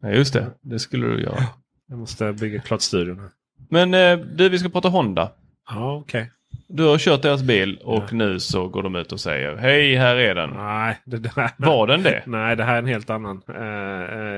[0.02, 1.44] Ja, just det, det skulle du göra.
[1.90, 3.30] Jag måste bygga klart studion.
[3.70, 5.32] Men eh, du, vi ska prata Honda.
[5.70, 6.22] Ja, okej.
[6.22, 6.32] Okay.
[6.68, 8.16] Du har kört deras bil och ja.
[8.16, 10.50] nu så går de ut och säger Hej, här är den.
[10.50, 12.24] Nej, det där, Var den det?
[12.26, 13.42] Nej, det här är en helt annan.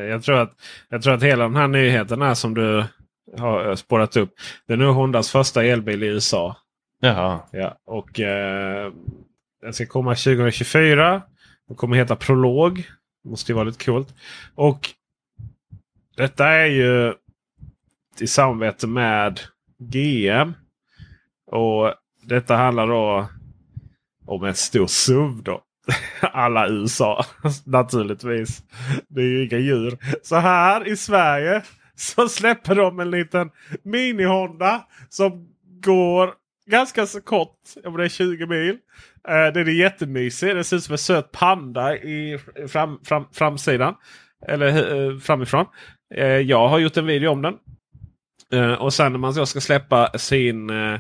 [0.10, 0.52] Jag, tror att,
[0.90, 2.84] jag tror att hela den här nyheten är som du
[3.38, 4.34] har spårat upp.
[4.68, 6.58] Det är nu Hondas första elbil i USA.
[7.00, 7.40] Jaha.
[7.52, 8.92] Ja, och eh,
[9.62, 11.22] den ska komma 2024.
[11.68, 12.90] Den kommer heta Prolog.
[13.26, 14.16] Måste ju vara lite coolt.
[14.56, 14.90] Och
[16.18, 17.14] detta är ju
[18.20, 19.40] i samarbete med
[19.80, 20.54] GM.
[21.52, 23.28] Och detta handlar då
[24.26, 25.62] om en stor SUV då.
[26.22, 27.26] Alla USA
[27.66, 28.64] naturligtvis.
[29.08, 29.98] Det är ju inga djur.
[30.24, 31.62] Så här i Sverige
[32.16, 33.50] så släpper de en liten
[33.84, 35.48] mini-Honda som
[35.82, 36.34] går
[36.66, 37.58] ganska så kort.
[37.86, 38.78] Om det är 20 mil.
[39.28, 40.56] Eh, den är jättemysig.
[40.56, 43.96] Den ser ut som en söt panda i fram, fram, framsidan.
[44.48, 45.66] Eller eh, framifrån.
[46.16, 47.54] Eh, jag har gjort en video om den.
[48.54, 51.00] Eh, och sen när man då ska släppa sin eh,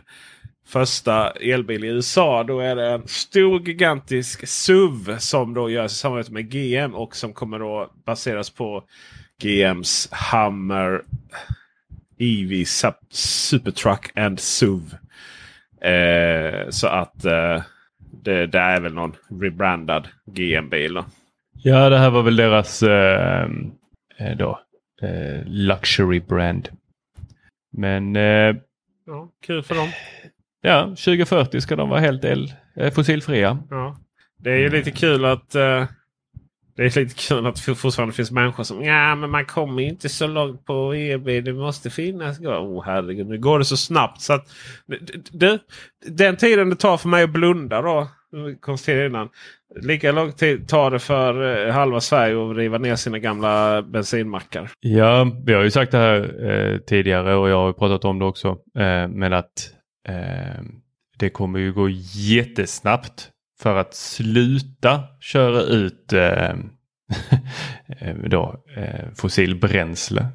[0.67, 2.43] första elbil i USA.
[2.43, 7.15] Då är det en stor gigantisk SUV som då görs i samarbete med GM och
[7.15, 8.83] som kommer då baseras på
[9.41, 11.01] GMs Hammer
[12.19, 14.81] EV Sup- Supertruck and SUV.
[15.89, 17.61] Eh, så att eh,
[18.23, 20.99] det, det är väl någon rebrandad GM-bil.
[21.63, 23.47] Ja, det här var väl deras eh,
[24.17, 24.59] eh, då,
[25.01, 26.69] eh, luxury brand.
[27.73, 28.55] Men eh,
[29.05, 29.87] Ja, kul för dem.
[30.61, 33.57] ja, 2040 ska de vara helt el, eh, fossilfria.
[33.69, 33.97] Ja.
[34.37, 35.85] Det är ju lite kul att eh,
[36.75, 40.09] det är lite kul att det fortfarande finns människor som ja men man kommer inte
[40.09, 41.25] så långt på EB.
[41.25, 42.39] Det måste finnas.
[42.39, 44.21] Oh, herregud, nu går det så snabbt.
[44.21, 44.51] så att
[45.31, 45.59] du,
[46.07, 48.07] Den tiden det tar för mig att blunda då.
[48.87, 49.29] Innan.
[49.81, 54.71] Lika lång tid tar det för eh, halva Sverige att riva ner sina gamla bensinmackar.
[54.79, 58.25] Ja, vi har ju sagt det här eh, tidigare och jag har pratat om det
[58.25, 58.47] också.
[58.77, 59.73] Eh, men att
[60.07, 60.61] eh,
[61.17, 63.29] det kommer ju gå jättesnabbt
[63.61, 66.49] för att sluta köra ut eh,
[67.99, 70.25] eh, då, eh, fossilbränsle.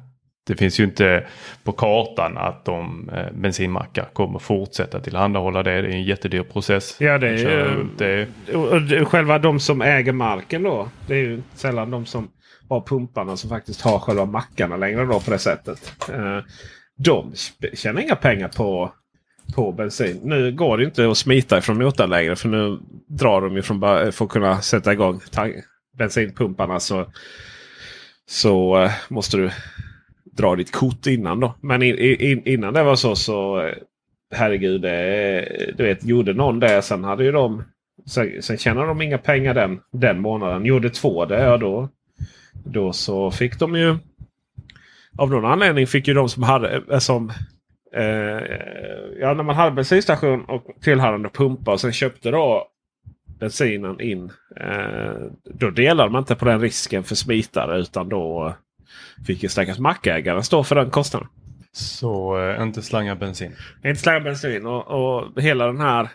[0.47, 1.27] Det finns ju inte
[1.63, 5.81] på kartan att de eh, bensinmackar kommer fortsätta tillhandahålla det.
[5.81, 6.95] Det är en jättedyr process.
[6.99, 7.37] Ja, det är
[8.89, 10.89] ju- Själva de som äger marken då.
[11.07, 12.27] Det är ju sällan de som
[12.69, 15.93] har pumparna som faktiskt har själva mackarna längre då på det sättet.
[16.13, 16.39] Eh,
[16.97, 17.33] De
[17.73, 18.91] tjänar inga pengar på,
[19.55, 20.19] på bensin.
[20.23, 22.35] Nu går det inte att smita ifrån notan längre.
[22.35, 23.79] För nu drar de ju från
[24.11, 25.19] för att kunna sätta igång
[25.97, 26.79] bensinpumparna.
[26.79, 27.05] Så,
[28.27, 29.49] så eh, måste du
[30.31, 31.53] dra ditt kort innan då.
[31.61, 33.73] Men in, in, innan det var så så eh,
[34.35, 34.81] herregud.
[34.81, 37.63] Det, eh, du vet, gjorde någon det sen hade ju de
[38.05, 40.65] Sen, sen tjänade de inga pengar den, den månaden.
[40.65, 41.89] Gjorde två det, ja då,
[42.53, 43.97] då så fick de ju...
[45.17, 46.99] Av någon anledning fick ju de som hade...
[46.99, 47.31] Som,
[49.19, 52.67] ja, när man hade bensinstation och tillhörande pumpar och sen köpte då
[53.39, 54.31] bensinen in.
[54.59, 58.55] Eh, då delade man inte på den risken för smitare utan då
[59.27, 61.27] fick ju stackars mackägaren stå för den kostnaden.
[61.71, 63.55] Så eh, inte slanga bensin.
[63.85, 66.09] Inte slänga bensin och, och hela den här...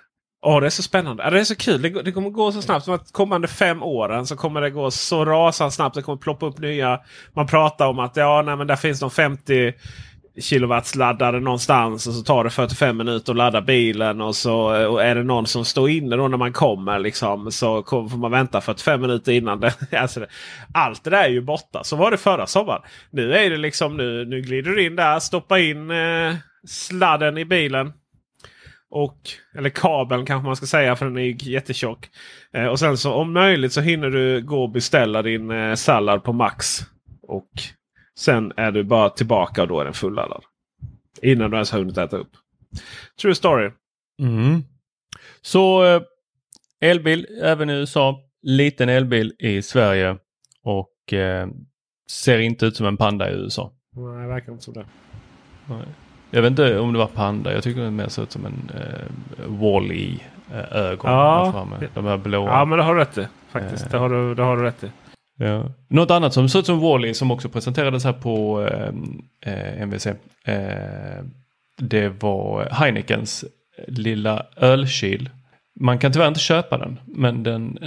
[0.45, 1.31] Åh, det är så spännande.
[1.31, 1.83] Det är så kul.
[1.83, 2.85] Det, det kommer gå så snabbt.
[2.85, 5.95] Som att kommande fem åren så kommer det gå så rasande snabbt.
[5.95, 7.01] Det kommer ploppa upp nya.
[7.33, 9.73] Man pratar om att ja, nej, men där finns de 50
[10.40, 12.07] kilowattsladdare någonstans.
[12.07, 14.21] Och så tar det 45 minuter att ladda bilen.
[14.21, 16.99] Och så och är det någon som står inne då när man kommer.
[16.99, 19.61] Liksom, så kom- får man vänta 45 minuter innan.
[19.61, 20.27] Det, alltså det,
[20.75, 21.85] allt det där är ju borta.
[21.85, 22.83] Så var det förra sommaren.
[23.11, 25.18] Nu är det liksom nu, nu glider du in där.
[25.18, 26.35] Stoppa in eh,
[26.66, 27.92] sladden i bilen.
[28.95, 29.18] Och,
[29.59, 32.09] eller kabeln kanske man ska säga för den är ju jättetjock.
[32.55, 36.25] Eh, och sen så om möjligt så hinner du gå och beställa din eh, sallad
[36.25, 36.81] på Max.
[37.23, 37.51] Och
[38.18, 40.42] sen är du bara tillbaka och då är den fulladdad.
[41.22, 42.31] Innan du ens har hunnit äta upp.
[43.20, 43.70] True story.
[44.22, 44.62] Mm.
[45.40, 46.03] Så eh,
[46.81, 48.20] elbil även i USA.
[48.42, 50.16] Liten elbil i Sverige.
[50.64, 51.48] Och eh,
[52.11, 53.72] ser inte ut som en panda i USA.
[53.96, 54.87] Nej, det verkar inte som det.
[55.66, 55.87] Nej.
[56.31, 57.53] Jag vet inte om det var panda.
[57.53, 59.07] Jag tycker det mer ser ut som en eh,
[59.46, 60.18] Wall-E
[60.53, 61.11] eh, ögon.
[61.11, 61.53] Ja.
[61.53, 61.88] framme.
[61.94, 62.51] De här blåa.
[62.51, 63.27] Ja, men det har du rätt i.
[63.48, 63.85] Faktiskt.
[63.85, 63.90] Eh.
[63.90, 64.90] Det, har du, det har du rätt i.
[65.43, 65.65] Ja.
[65.89, 68.93] Något annat som ser ut som Wall-E som också presenterades här på eh,
[69.53, 70.07] eh, MVC.
[70.45, 71.25] Eh,
[71.79, 73.45] det var Heinekens
[73.87, 75.31] lilla ölkyl.
[75.81, 77.79] Man kan tyvärr inte köpa den men den,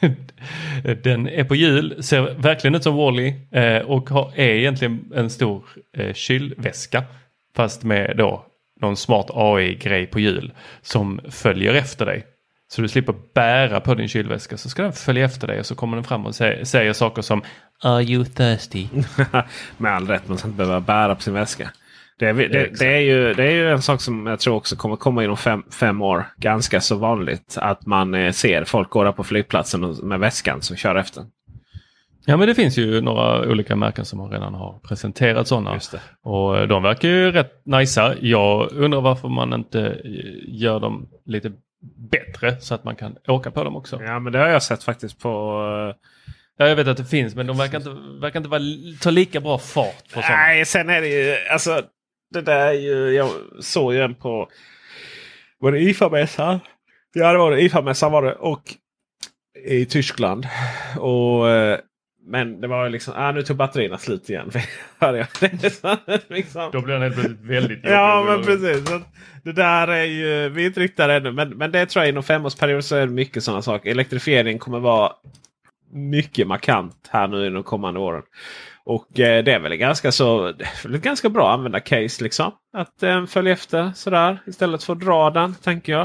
[1.02, 5.30] den är på hjul, ser verkligen ut som Wall-E eh, och har, är egentligen en
[5.30, 5.64] stor
[5.96, 7.04] eh, kylväska.
[7.56, 8.46] Fast med då
[8.80, 12.24] någon smart AI-grej på hjul som följer efter dig.
[12.68, 15.74] Så du slipper bära på din kylväska så ska den följa efter dig och så
[15.74, 17.42] kommer den fram och säger, säger saker som
[17.82, 18.86] Are you thirsty?
[19.76, 21.70] Med all rätt, man ska inte behöva bära på sin väska.
[22.18, 24.76] Det är, det, det, är ju, det är ju en sak som jag tror också
[24.76, 26.26] kommer komma inom fem, fem år.
[26.36, 30.76] Ganska så vanligt att man eh, ser folk gå där på flygplatsen med väskan som
[30.76, 31.24] kör efter.
[32.28, 35.80] Ja men det finns ju några olika märken som redan har presenterat sådana.
[36.24, 38.14] Och eh, de verkar ju rätt nicea.
[38.20, 41.52] Jag undrar varför man inte eh, gör dem lite
[42.10, 44.02] bättre så att man kan åka på dem också.
[44.02, 45.30] Ja men det har jag sett faktiskt på...
[46.58, 48.62] Ja, jag vet att det finns men de verkar inte, verkar inte vara,
[49.00, 50.36] ta lika bra fart på sådana.
[50.36, 51.36] Nej, sen är det ju...
[51.50, 51.82] Alltså,
[52.30, 53.10] det där är ju...
[53.10, 54.48] Jag såg ju en på...
[55.58, 56.60] Var det IFA-mässan?
[57.14, 57.60] Ja, det var det.
[57.60, 58.34] IFA-mässan var det.
[58.34, 58.62] Och
[59.68, 60.46] i Tyskland.
[60.98, 61.48] Och...
[61.50, 61.78] eh,
[62.26, 63.14] Men det var ju liksom...
[63.16, 64.50] Ah, nu tog batterierna slut igen.
[64.98, 65.26] Jag.
[66.28, 66.70] Liksom.
[66.72, 68.32] Då blir den helt plötsligt väldigt Ja, jobbig.
[68.32, 68.88] men precis.
[68.88, 69.00] Så
[69.42, 70.48] Det där är ju...
[70.48, 71.32] Vi är inte riktigt där ännu.
[71.32, 73.90] Men, men det tror jag inom femårsperiod så är det mycket sådana saker.
[73.90, 75.12] Elektrifiering kommer vara
[75.92, 78.22] mycket markant här nu i de kommande åren.
[78.84, 82.52] Och eh, det är väl ganska så ett ganska bra användarcase liksom.
[82.76, 86.02] Att eh, följa efter sådär istället för att dra den tänker jag.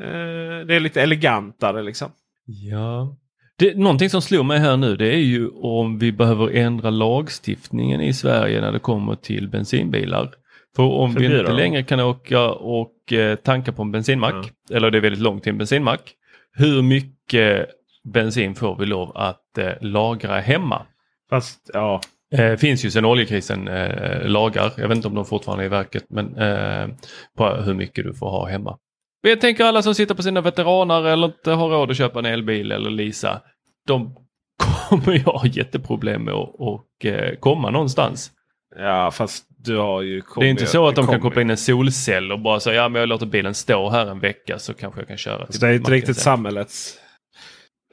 [0.00, 2.10] Eh, det är lite elegantare liksom.
[2.46, 3.16] Ja.
[3.58, 8.00] Det, någonting som slår mig här nu det är ju om vi behöver ändra lagstiftningen
[8.00, 10.30] i Sverige när det kommer till bensinbilar.
[10.76, 11.56] För om vi Förbjuda inte dem.
[11.56, 15.52] längre kan åka och eh, tanka på en bensinmack, eller det är väldigt långt till
[15.52, 16.14] en bensinmack.
[16.52, 17.66] Hur mycket
[18.04, 20.82] bensin får vi lov att eh, lagra hemma?
[21.30, 22.00] Fast ja,
[22.32, 25.68] Eh, finns ju sedan oljekrisen eh, lagar, jag vet inte om de fortfarande är i
[25.68, 26.88] verket, men eh,
[27.36, 28.78] på hur mycket du får ha hemma.
[29.22, 32.18] Men jag tänker alla som sitter på sina veteraner eller inte har råd att köpa
[32.18, 33.40] en elbil eller leasa.
[33.86, 34.14] De
[34.88, 38.30] kommer ju ha jätteproblem med att och, eh, komma någonstans.
[38.78, 41.56] ja fast du har ju det är inte så att de kan koppla in en
[41.56, 45.00] solcell och bara säga ja men jag låter bilen stå här en vecka så kanske
[45.00, 45.46] jag kan köra.
[45.46, 46.98] till Så det är inte riktigt sen." samhällets...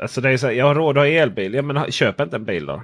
[0.02, 1.54] Alltså det är så här, jag har råd att ha elbil.
[1.54, 2.84] Ja men köp inte en bil då.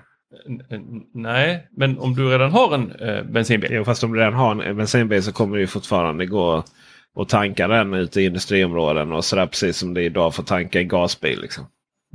[1.14, 3.70] Nej, men om du redan har en eh, bensinbil.
[3.74, 6.64] Jo fast om du redan har en bensinbil så kommer det ju fortfarande gå
[7.20, 10.48] och tanka den ute i industriområden och sådär precis som det är idag för att
[10.48, 11.42] tanka en gasbil.
[11.42, 11.66] Liksom.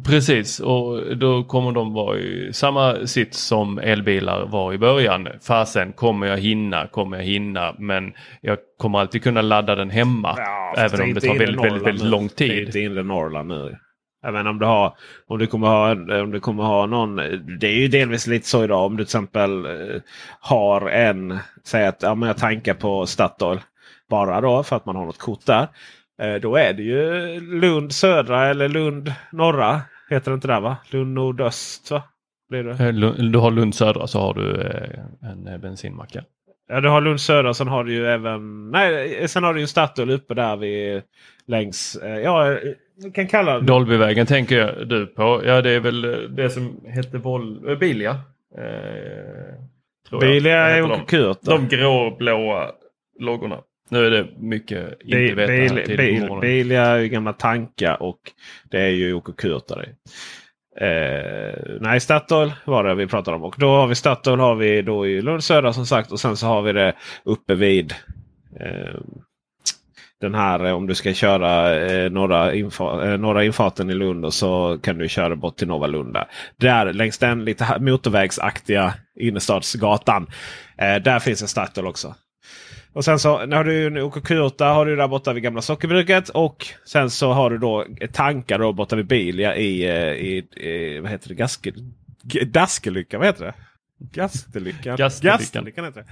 [0.07, 5.29] Precis, och då kommer de vara i samma sitt som elbilar var i början.
[5.47, 6.87] Fasen, kommer jag hinna?
[6.87, 7.75] Kommer jag hinna?
[7.79, 10.37] Men jag kommer alltid kunna ladda den hemma.
[10.77, 12.67] fast även om är det tar väldigt, väldigt, Norrland väldigt lång Det är tid.
[12.67, 13.77] inte inre Norrland nu.
[14.23, 14.95] Menar om du har,
[15.27, 15.93] om du kommer ha,
[16.23, 17.17] om du kommer ha någon.
[17.61, 20.01] Det är ju delvis lite så idag om du till exempel eh,
[20.41, 21.39] har en.
[21.65, 23.61] Säg att ja, men jag tankar på Statoil.
[24.11, 25.69] Bara då för att man har något kort där.
[26.23, 29.81] Eh, Då är det ju Lund södra eller Lund norra.
[30.11, 30.77] Heter det inte där va?
[30.91, 32.03] Lund nordöst va?
[32.49, 32.85] Blir det?
[32.85, 36.11] Eh, Du har Lund södra så har du eh, en eh, bensinmack.
[36.69, 36.81] ja.
[36.81, 37.55] Du har Lund södra.
[37.55, 38.71] Sen har du ju även...
[38.71, 41.03] Nej, sen har du ju Statoil uppe där vid
[41.47, 41.99] längs...
[42.25, 42.57] Ja,
[43.05, 43.67] vi kan kalla det...
[43.67, 45.43] Dolbyvägen tänker jag du på.
[45.45, 48.11] Ja det är väl det som hette Vol Bilia.
[48.59, 50.19] Eh.
[50.21, 50.83] Bilia är?
[50.93, 51.39] Okukurt.
[51.43, 52.71] De gråblåa
[53.21, 53.59] loggorna.
[53.91, 55.35] Nu är det mycket inte
[56.41, 58.19] Bil, är ju gamla tankar och
[58.71, 59.89] det är ju Jocke Kurt där i.
[60.81, 63.45] Eh, nej, Statoil var det vi pratade om.
[63.45, 66.13] Och då har vi Statoil har vi då i Lund södra som sagt.
[66.13, 67.95] Och sen så har vi det uppe vid
[68.61, 69.01] eh,
[70.21, 74.25] den här eh, om du ska köra eh, norra, infa, eh, norra infarten i Lund
[74.25, 76.29] och så kan du köra bort till Nova Lunda.
[76.57, 80.27] Där längs den lite motorvägsaktiga innerstadsgatan.
[80.79, 82.15] Eh, där finns en Statoil också.
[82.95, 86.29] Och sen så när du åker Kurta har du där borta vid gamla sockerbruket.
[86.29, 90.99] Och sen så har du då tankar då borta vid Bilia i, eh, i, i
[91.01, 91.35] vad heter det?
[91.35, 91.73] Gaske,
[92.23, 93.55] G- Daskelycka, vad heter det?
[94.13, 94.97] Gastelyckan.
[95.31, 95.85] Gastelyckan.
[95.85, 96.05] Heter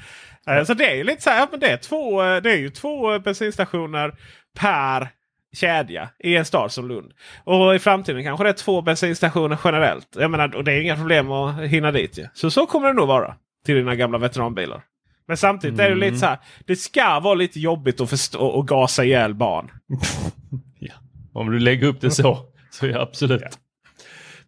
[0.47, 0.53] det.
[0.59, 2.53] Eh, Så det är ju lite så här, ja, men det är, två, eh, det
[2.53, 4.14] är ju två bensinstationer
[4.59, 5.09] per
[5.57, 7.12] kedja i en stad som Lund.
[7.45, 10.09] Och i framtiden kanske det är två bensinstationer generellt.
[10.18, 12.26] Jag menar, och det är inga problem att hinna dit ju.
[12.35, 14.83] Så så kommer det nog vara till dina gamla veteranbilar.
[15.27, 16.39] Men samtidigt är det lite så här.
[16.66, 19.70] Det ska vara lite jobbigt att förstå och gasa ihjäl barn.
[21.33, 22.39] Om du lägger upp det så,
[22.70, 23.59] så ja absolut.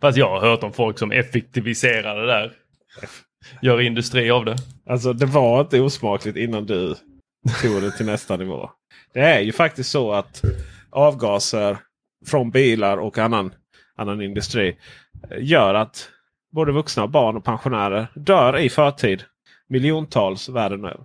[0.01, 2.53] Fast jag har hört om folk som effektiviserar det där.
[3.63, 4.57] Gör industri av det.
[4.91, 6.95] Alltså det var inte osmakligt innan du
[7.63, 8.71] tog det till nästa nivå.
[9.15, 10.43] Det är ju faktiskt så att
[10.91, 11.79] avgaser
[12.27, 13.55] från bilar och annan,
[13.97, 14.77] annan industri
[15.39, 16.09] gör att
[16.53, 19.25] både vuxna, barn och pensionärer dör i förtid.
[19.69, 21.05] Miljontals världen över.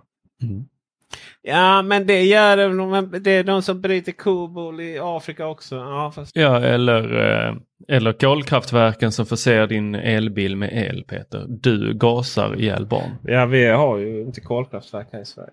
[1.42, 5.76] Ja men det gör de, det är de som bryter koboll i Afrika också.
[5.76, 6.36] Ja, fast...
[6.36, 7.56] Ja, eller, eh,
[7.88, 11.44] eller kolkraftverken som förser din elbil med el, Peter.
[11.48, 13.10] Du gasar ihjäl barn.
[13.22, 15.50] Ja, vi har ju inte kolkraftverk här i Sverige.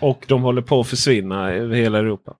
[0.00, 2.36] Och de håller på att försvinna över hela Europa.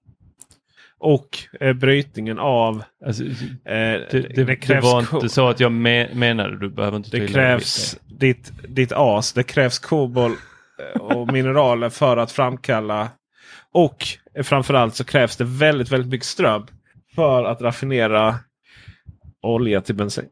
[1.01, 2.83] Och eh, brytningen av...
[3.07, 3.33] Alltså, eh,
[3.65, 7.99] det, det, det, var inte så att jag me menade, du behöver inte Det krävs
[8.19, 9.33] ditt, ditt as.
[9.33, 10.39] Det krävs kobolt
[10.95, 13.09] eh, och mineraler för att framkalla.
[13.73, 16.67] Och eh, framförallt så krävs det väldigt, väldigt mycket ström
[17.15, 18.35] för att raffinera
[19.43, 20.29] olja till bensin.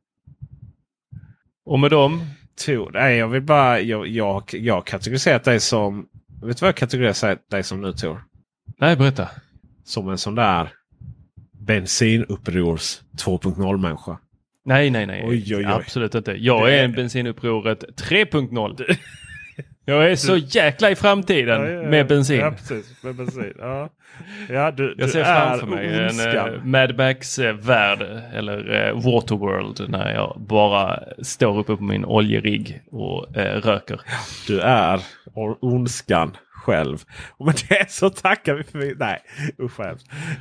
[1.64, 2.20] Och med dem?
[2.66, 3.80] To, nej, jag vill bara...
[3.80, 6.06] Jag, jag, jag har kategoriserat dig som...
[6.42, 8.24] Vet du vad jag kategoriserar dig som nu Tor?
[8.78, 9.28] Nej, berätta.
[9.86, 10.68] Som en sån där
[11.66, 14.18] bensinupprors 2.0 människa.
[14.64, 15.24] Nej, nej, nej.
[15.28, 15.64] Oj, oj, oj.
[15.64, 16.32] Absolut inte.
[16.32, 18.96] Jag är en bensinupproret 3.0.
[19.88, 21.88] Jag är så jäkla i framtiden Ja, ja, ja.
[21.88, 22.40] med bensin.
[22.40, 23.02] Ja, precis.
[23.02, 23.52] Med bensin.
[23.58, 23.88] Ja.
[24.48, 26.48] Ja, du, Jag du ser framför mig en ondskan.
[26.54, 28.02] uh, Mad Max-värld
[28.34, 34.00] eller uh, Waterworld när jag bara står uppe på min oljerigg och eh, röker.
[34.46, 35.00] Du är
[35.60, 36.36] ondskan
[36.66, 36.98] själv.
[37.30, 38.94] Och med det så tackar vi för...
[38.98, 39.18] Nej,
[39.62, 39.80] usch.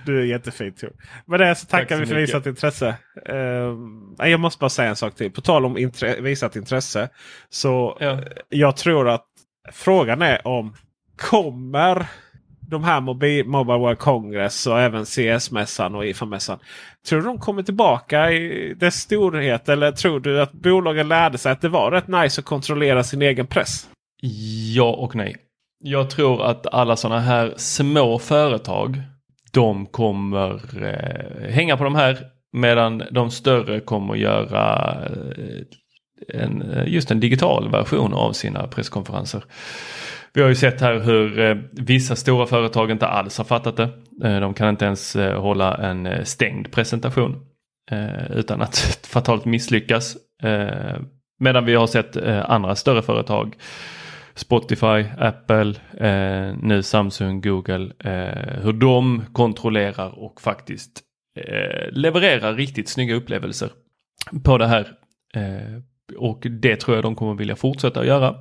[0.05, 0.91] Du är jättefin Tor.
[1.25, 2.29] Med det så tackar Tack så vi för mycket.
[2.29, 2.95] visat intresse.
[4.19, 5.31] Nej, jag måste bara säga en sak till.
[5.31, 7.09] På tal om intre- visat intresse.
[7.49, 8.11] Så Ja.
[8.11, 8.19] eh,
[8.49, 9.25] jag tror att
[9.71, 10.73] frågan är om
[11.17, 12.05] kommer
[12.69, 13.43] de här Mobile
[13.79, 16.59] World Congress och även CS-mässan och IFA-mässan.
[17.09, 19.69] Tror du de kommer tillbaka i dess storhet?
[19.69, 23.21] Eller tror du att bolagen lärde sig att det var rätt nice att kontrollera sin
[23.21, 23.87] egen press?
[24.75, 25.35] Ja och nej.
[25.79, 29.01] Jag tror att alla sådana här små företag,
[29.53, 32.17] de kommer eh, hänga på de här
[32.53, 39.43] medan de större kommer göra eh, en, eh, just en digital version av sina presskonferenser.
[40.33, 43.89] Vi har ju sett här hur eh, vissa stora företag inte alls har fattat det.
[44.23, 47.45] Eh, de kan inte ens eh, hålla en eh, stängd presentation
[47.91, 50.17] eh, utan att fatalt misslyckas.
[50.43, 50.99] Eh,
[51.39, 53.55] medan vi har sett eh, andra större företag
[54.35, 61.01] Spotify, Apple, eh, nu Samsung, Google, eh, hur de kontrollerar och faktiskt
[61.39, 63.69] eh, levererar riktigt snygga upplevelser
[64.43, 64.91] på det här.
[65.35, 65.81] Eh,
[66.17, 68.35] och det tror jag de kommer vilja fortsätta att göra.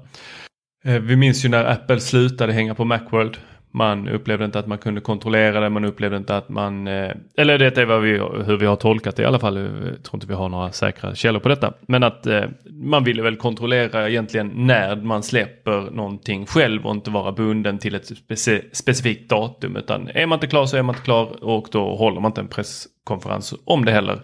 [0.85, 3.39] Eh, vi minns ju när Apple slutade hänga på Macworld
[3.75, 7.59] man upplevde inte att man kunde kontrollera det, man upplevde inte att man, eh, eller
[7.59, 10.27] det är vad vi, hur vi har tolkat det i alla fall, jag tror inte
[10.27, 11.73] vi har några säkra källor på detta.
[11.81, 17.11] Men att eh, man ville väl kontrollera egentligen när man släpper någonting själv och inte
[17.11, 19.77] vara bunden till ett speci specifikt datum.
[19.77, 22.41] Utan är man inte klar så är man inte klar och då håller man inte
[22.41, 24.21] en presskonferens om det heller.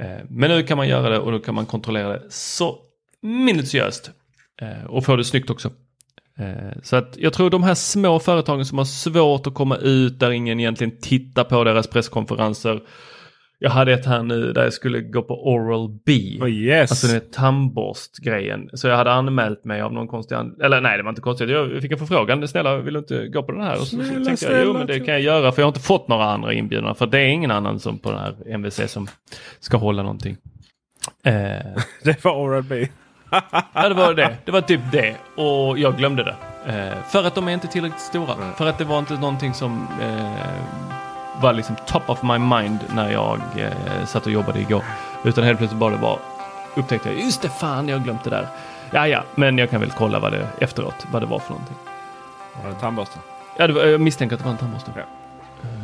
[0.00, 2.78] Eh, men nu kan man göra det och då kan man kontrollera det så
[3.22, 4.10] minutiöst.
[4.62, 5.70] Eh, och få det snyggt också.
[6.42, 10.20] Eh, så att jag tror de här små företagen som har svårt att komma ut,
[10.20, 12.80] där ingen egentligen tittar på deras presskonferenser.
[13.58, 16.38] Jag hade ett här nu där jag skulle gå på Oral B.
[16.40, 16.90] Oh yes.
[16.90, 18.68] Alltså den tandborstgrejen.
[18.72, 21.50] Så jag hade anmält mig av någon konstig Eller nej, det var inte konstigt.
[21.50, 22.48] Jag fick en förfrågan.
[22.48, 23.72] Snälla, vill du inte gå på den här?
[23.80, 25.52] Och så, snälla, så tänkte jag, jo men det kan jag göra.
[25.52, 26.94] För jag har inte fått några andra inbjudna.
[26.94, 29.06] För det är ingen annan som på den här MVC som
[29.60, 30.36] ska hålla någonting.
[31.24, 31.32] Eh.
[32.04, 32.88] det var Oral B
[33.72, 34.36] ja, det var det.
[34.44, 35.16] Det var typ det.
[35.42, 36.36] Och jag glömde det.
[36.66, 38.34] Eh, för att de är inte tillräckligt stora.
[38.34, 38.52] Mm.
[38.54, 43.12] För att det var inte någonting som eh, var liksom top of my mind när
[43.12, 44.84] jag eh, satt och jobbade igår.
[45.24, 46.18] Utan helt plötsligt bara det var
[46.74, 48.46] upptäckte jag, just det fan, jag har glömt det där.
[48.90, 51.76] Ja, ja, men jag kan väl kolla vad det efteråt, vad det var för någonting.
[52.62, 53.18] Var det tandborste?
[53.56, 54.90] Ja, det var, jag misstänker att det var en tandborste.
[54.96, 55.02] Ja.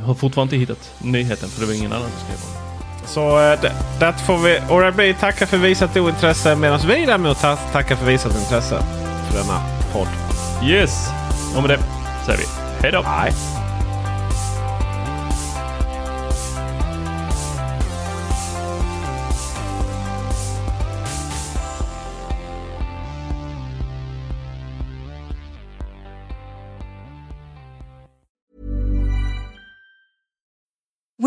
[0.00, 2.67] Jag har fortfarande inte hittat nyheten för det var ingen annan som skrev om det.
[3.08, 3.60] Så äh,
[4.00, 7.40] det får vi Oral-B tacka för visat ointresse medan vi däremot
[7.72, 8.82] tackar för visat intresse
[9.28, 9.60] för denna
[9.92, 10.08] podd.
[10.64, 11.10] Yes,
[11.56, 11.78] och med det
[12.26, 12.44] säger vi
[12.82, 13.02] hej då.
[13.02, 13.32] Hej.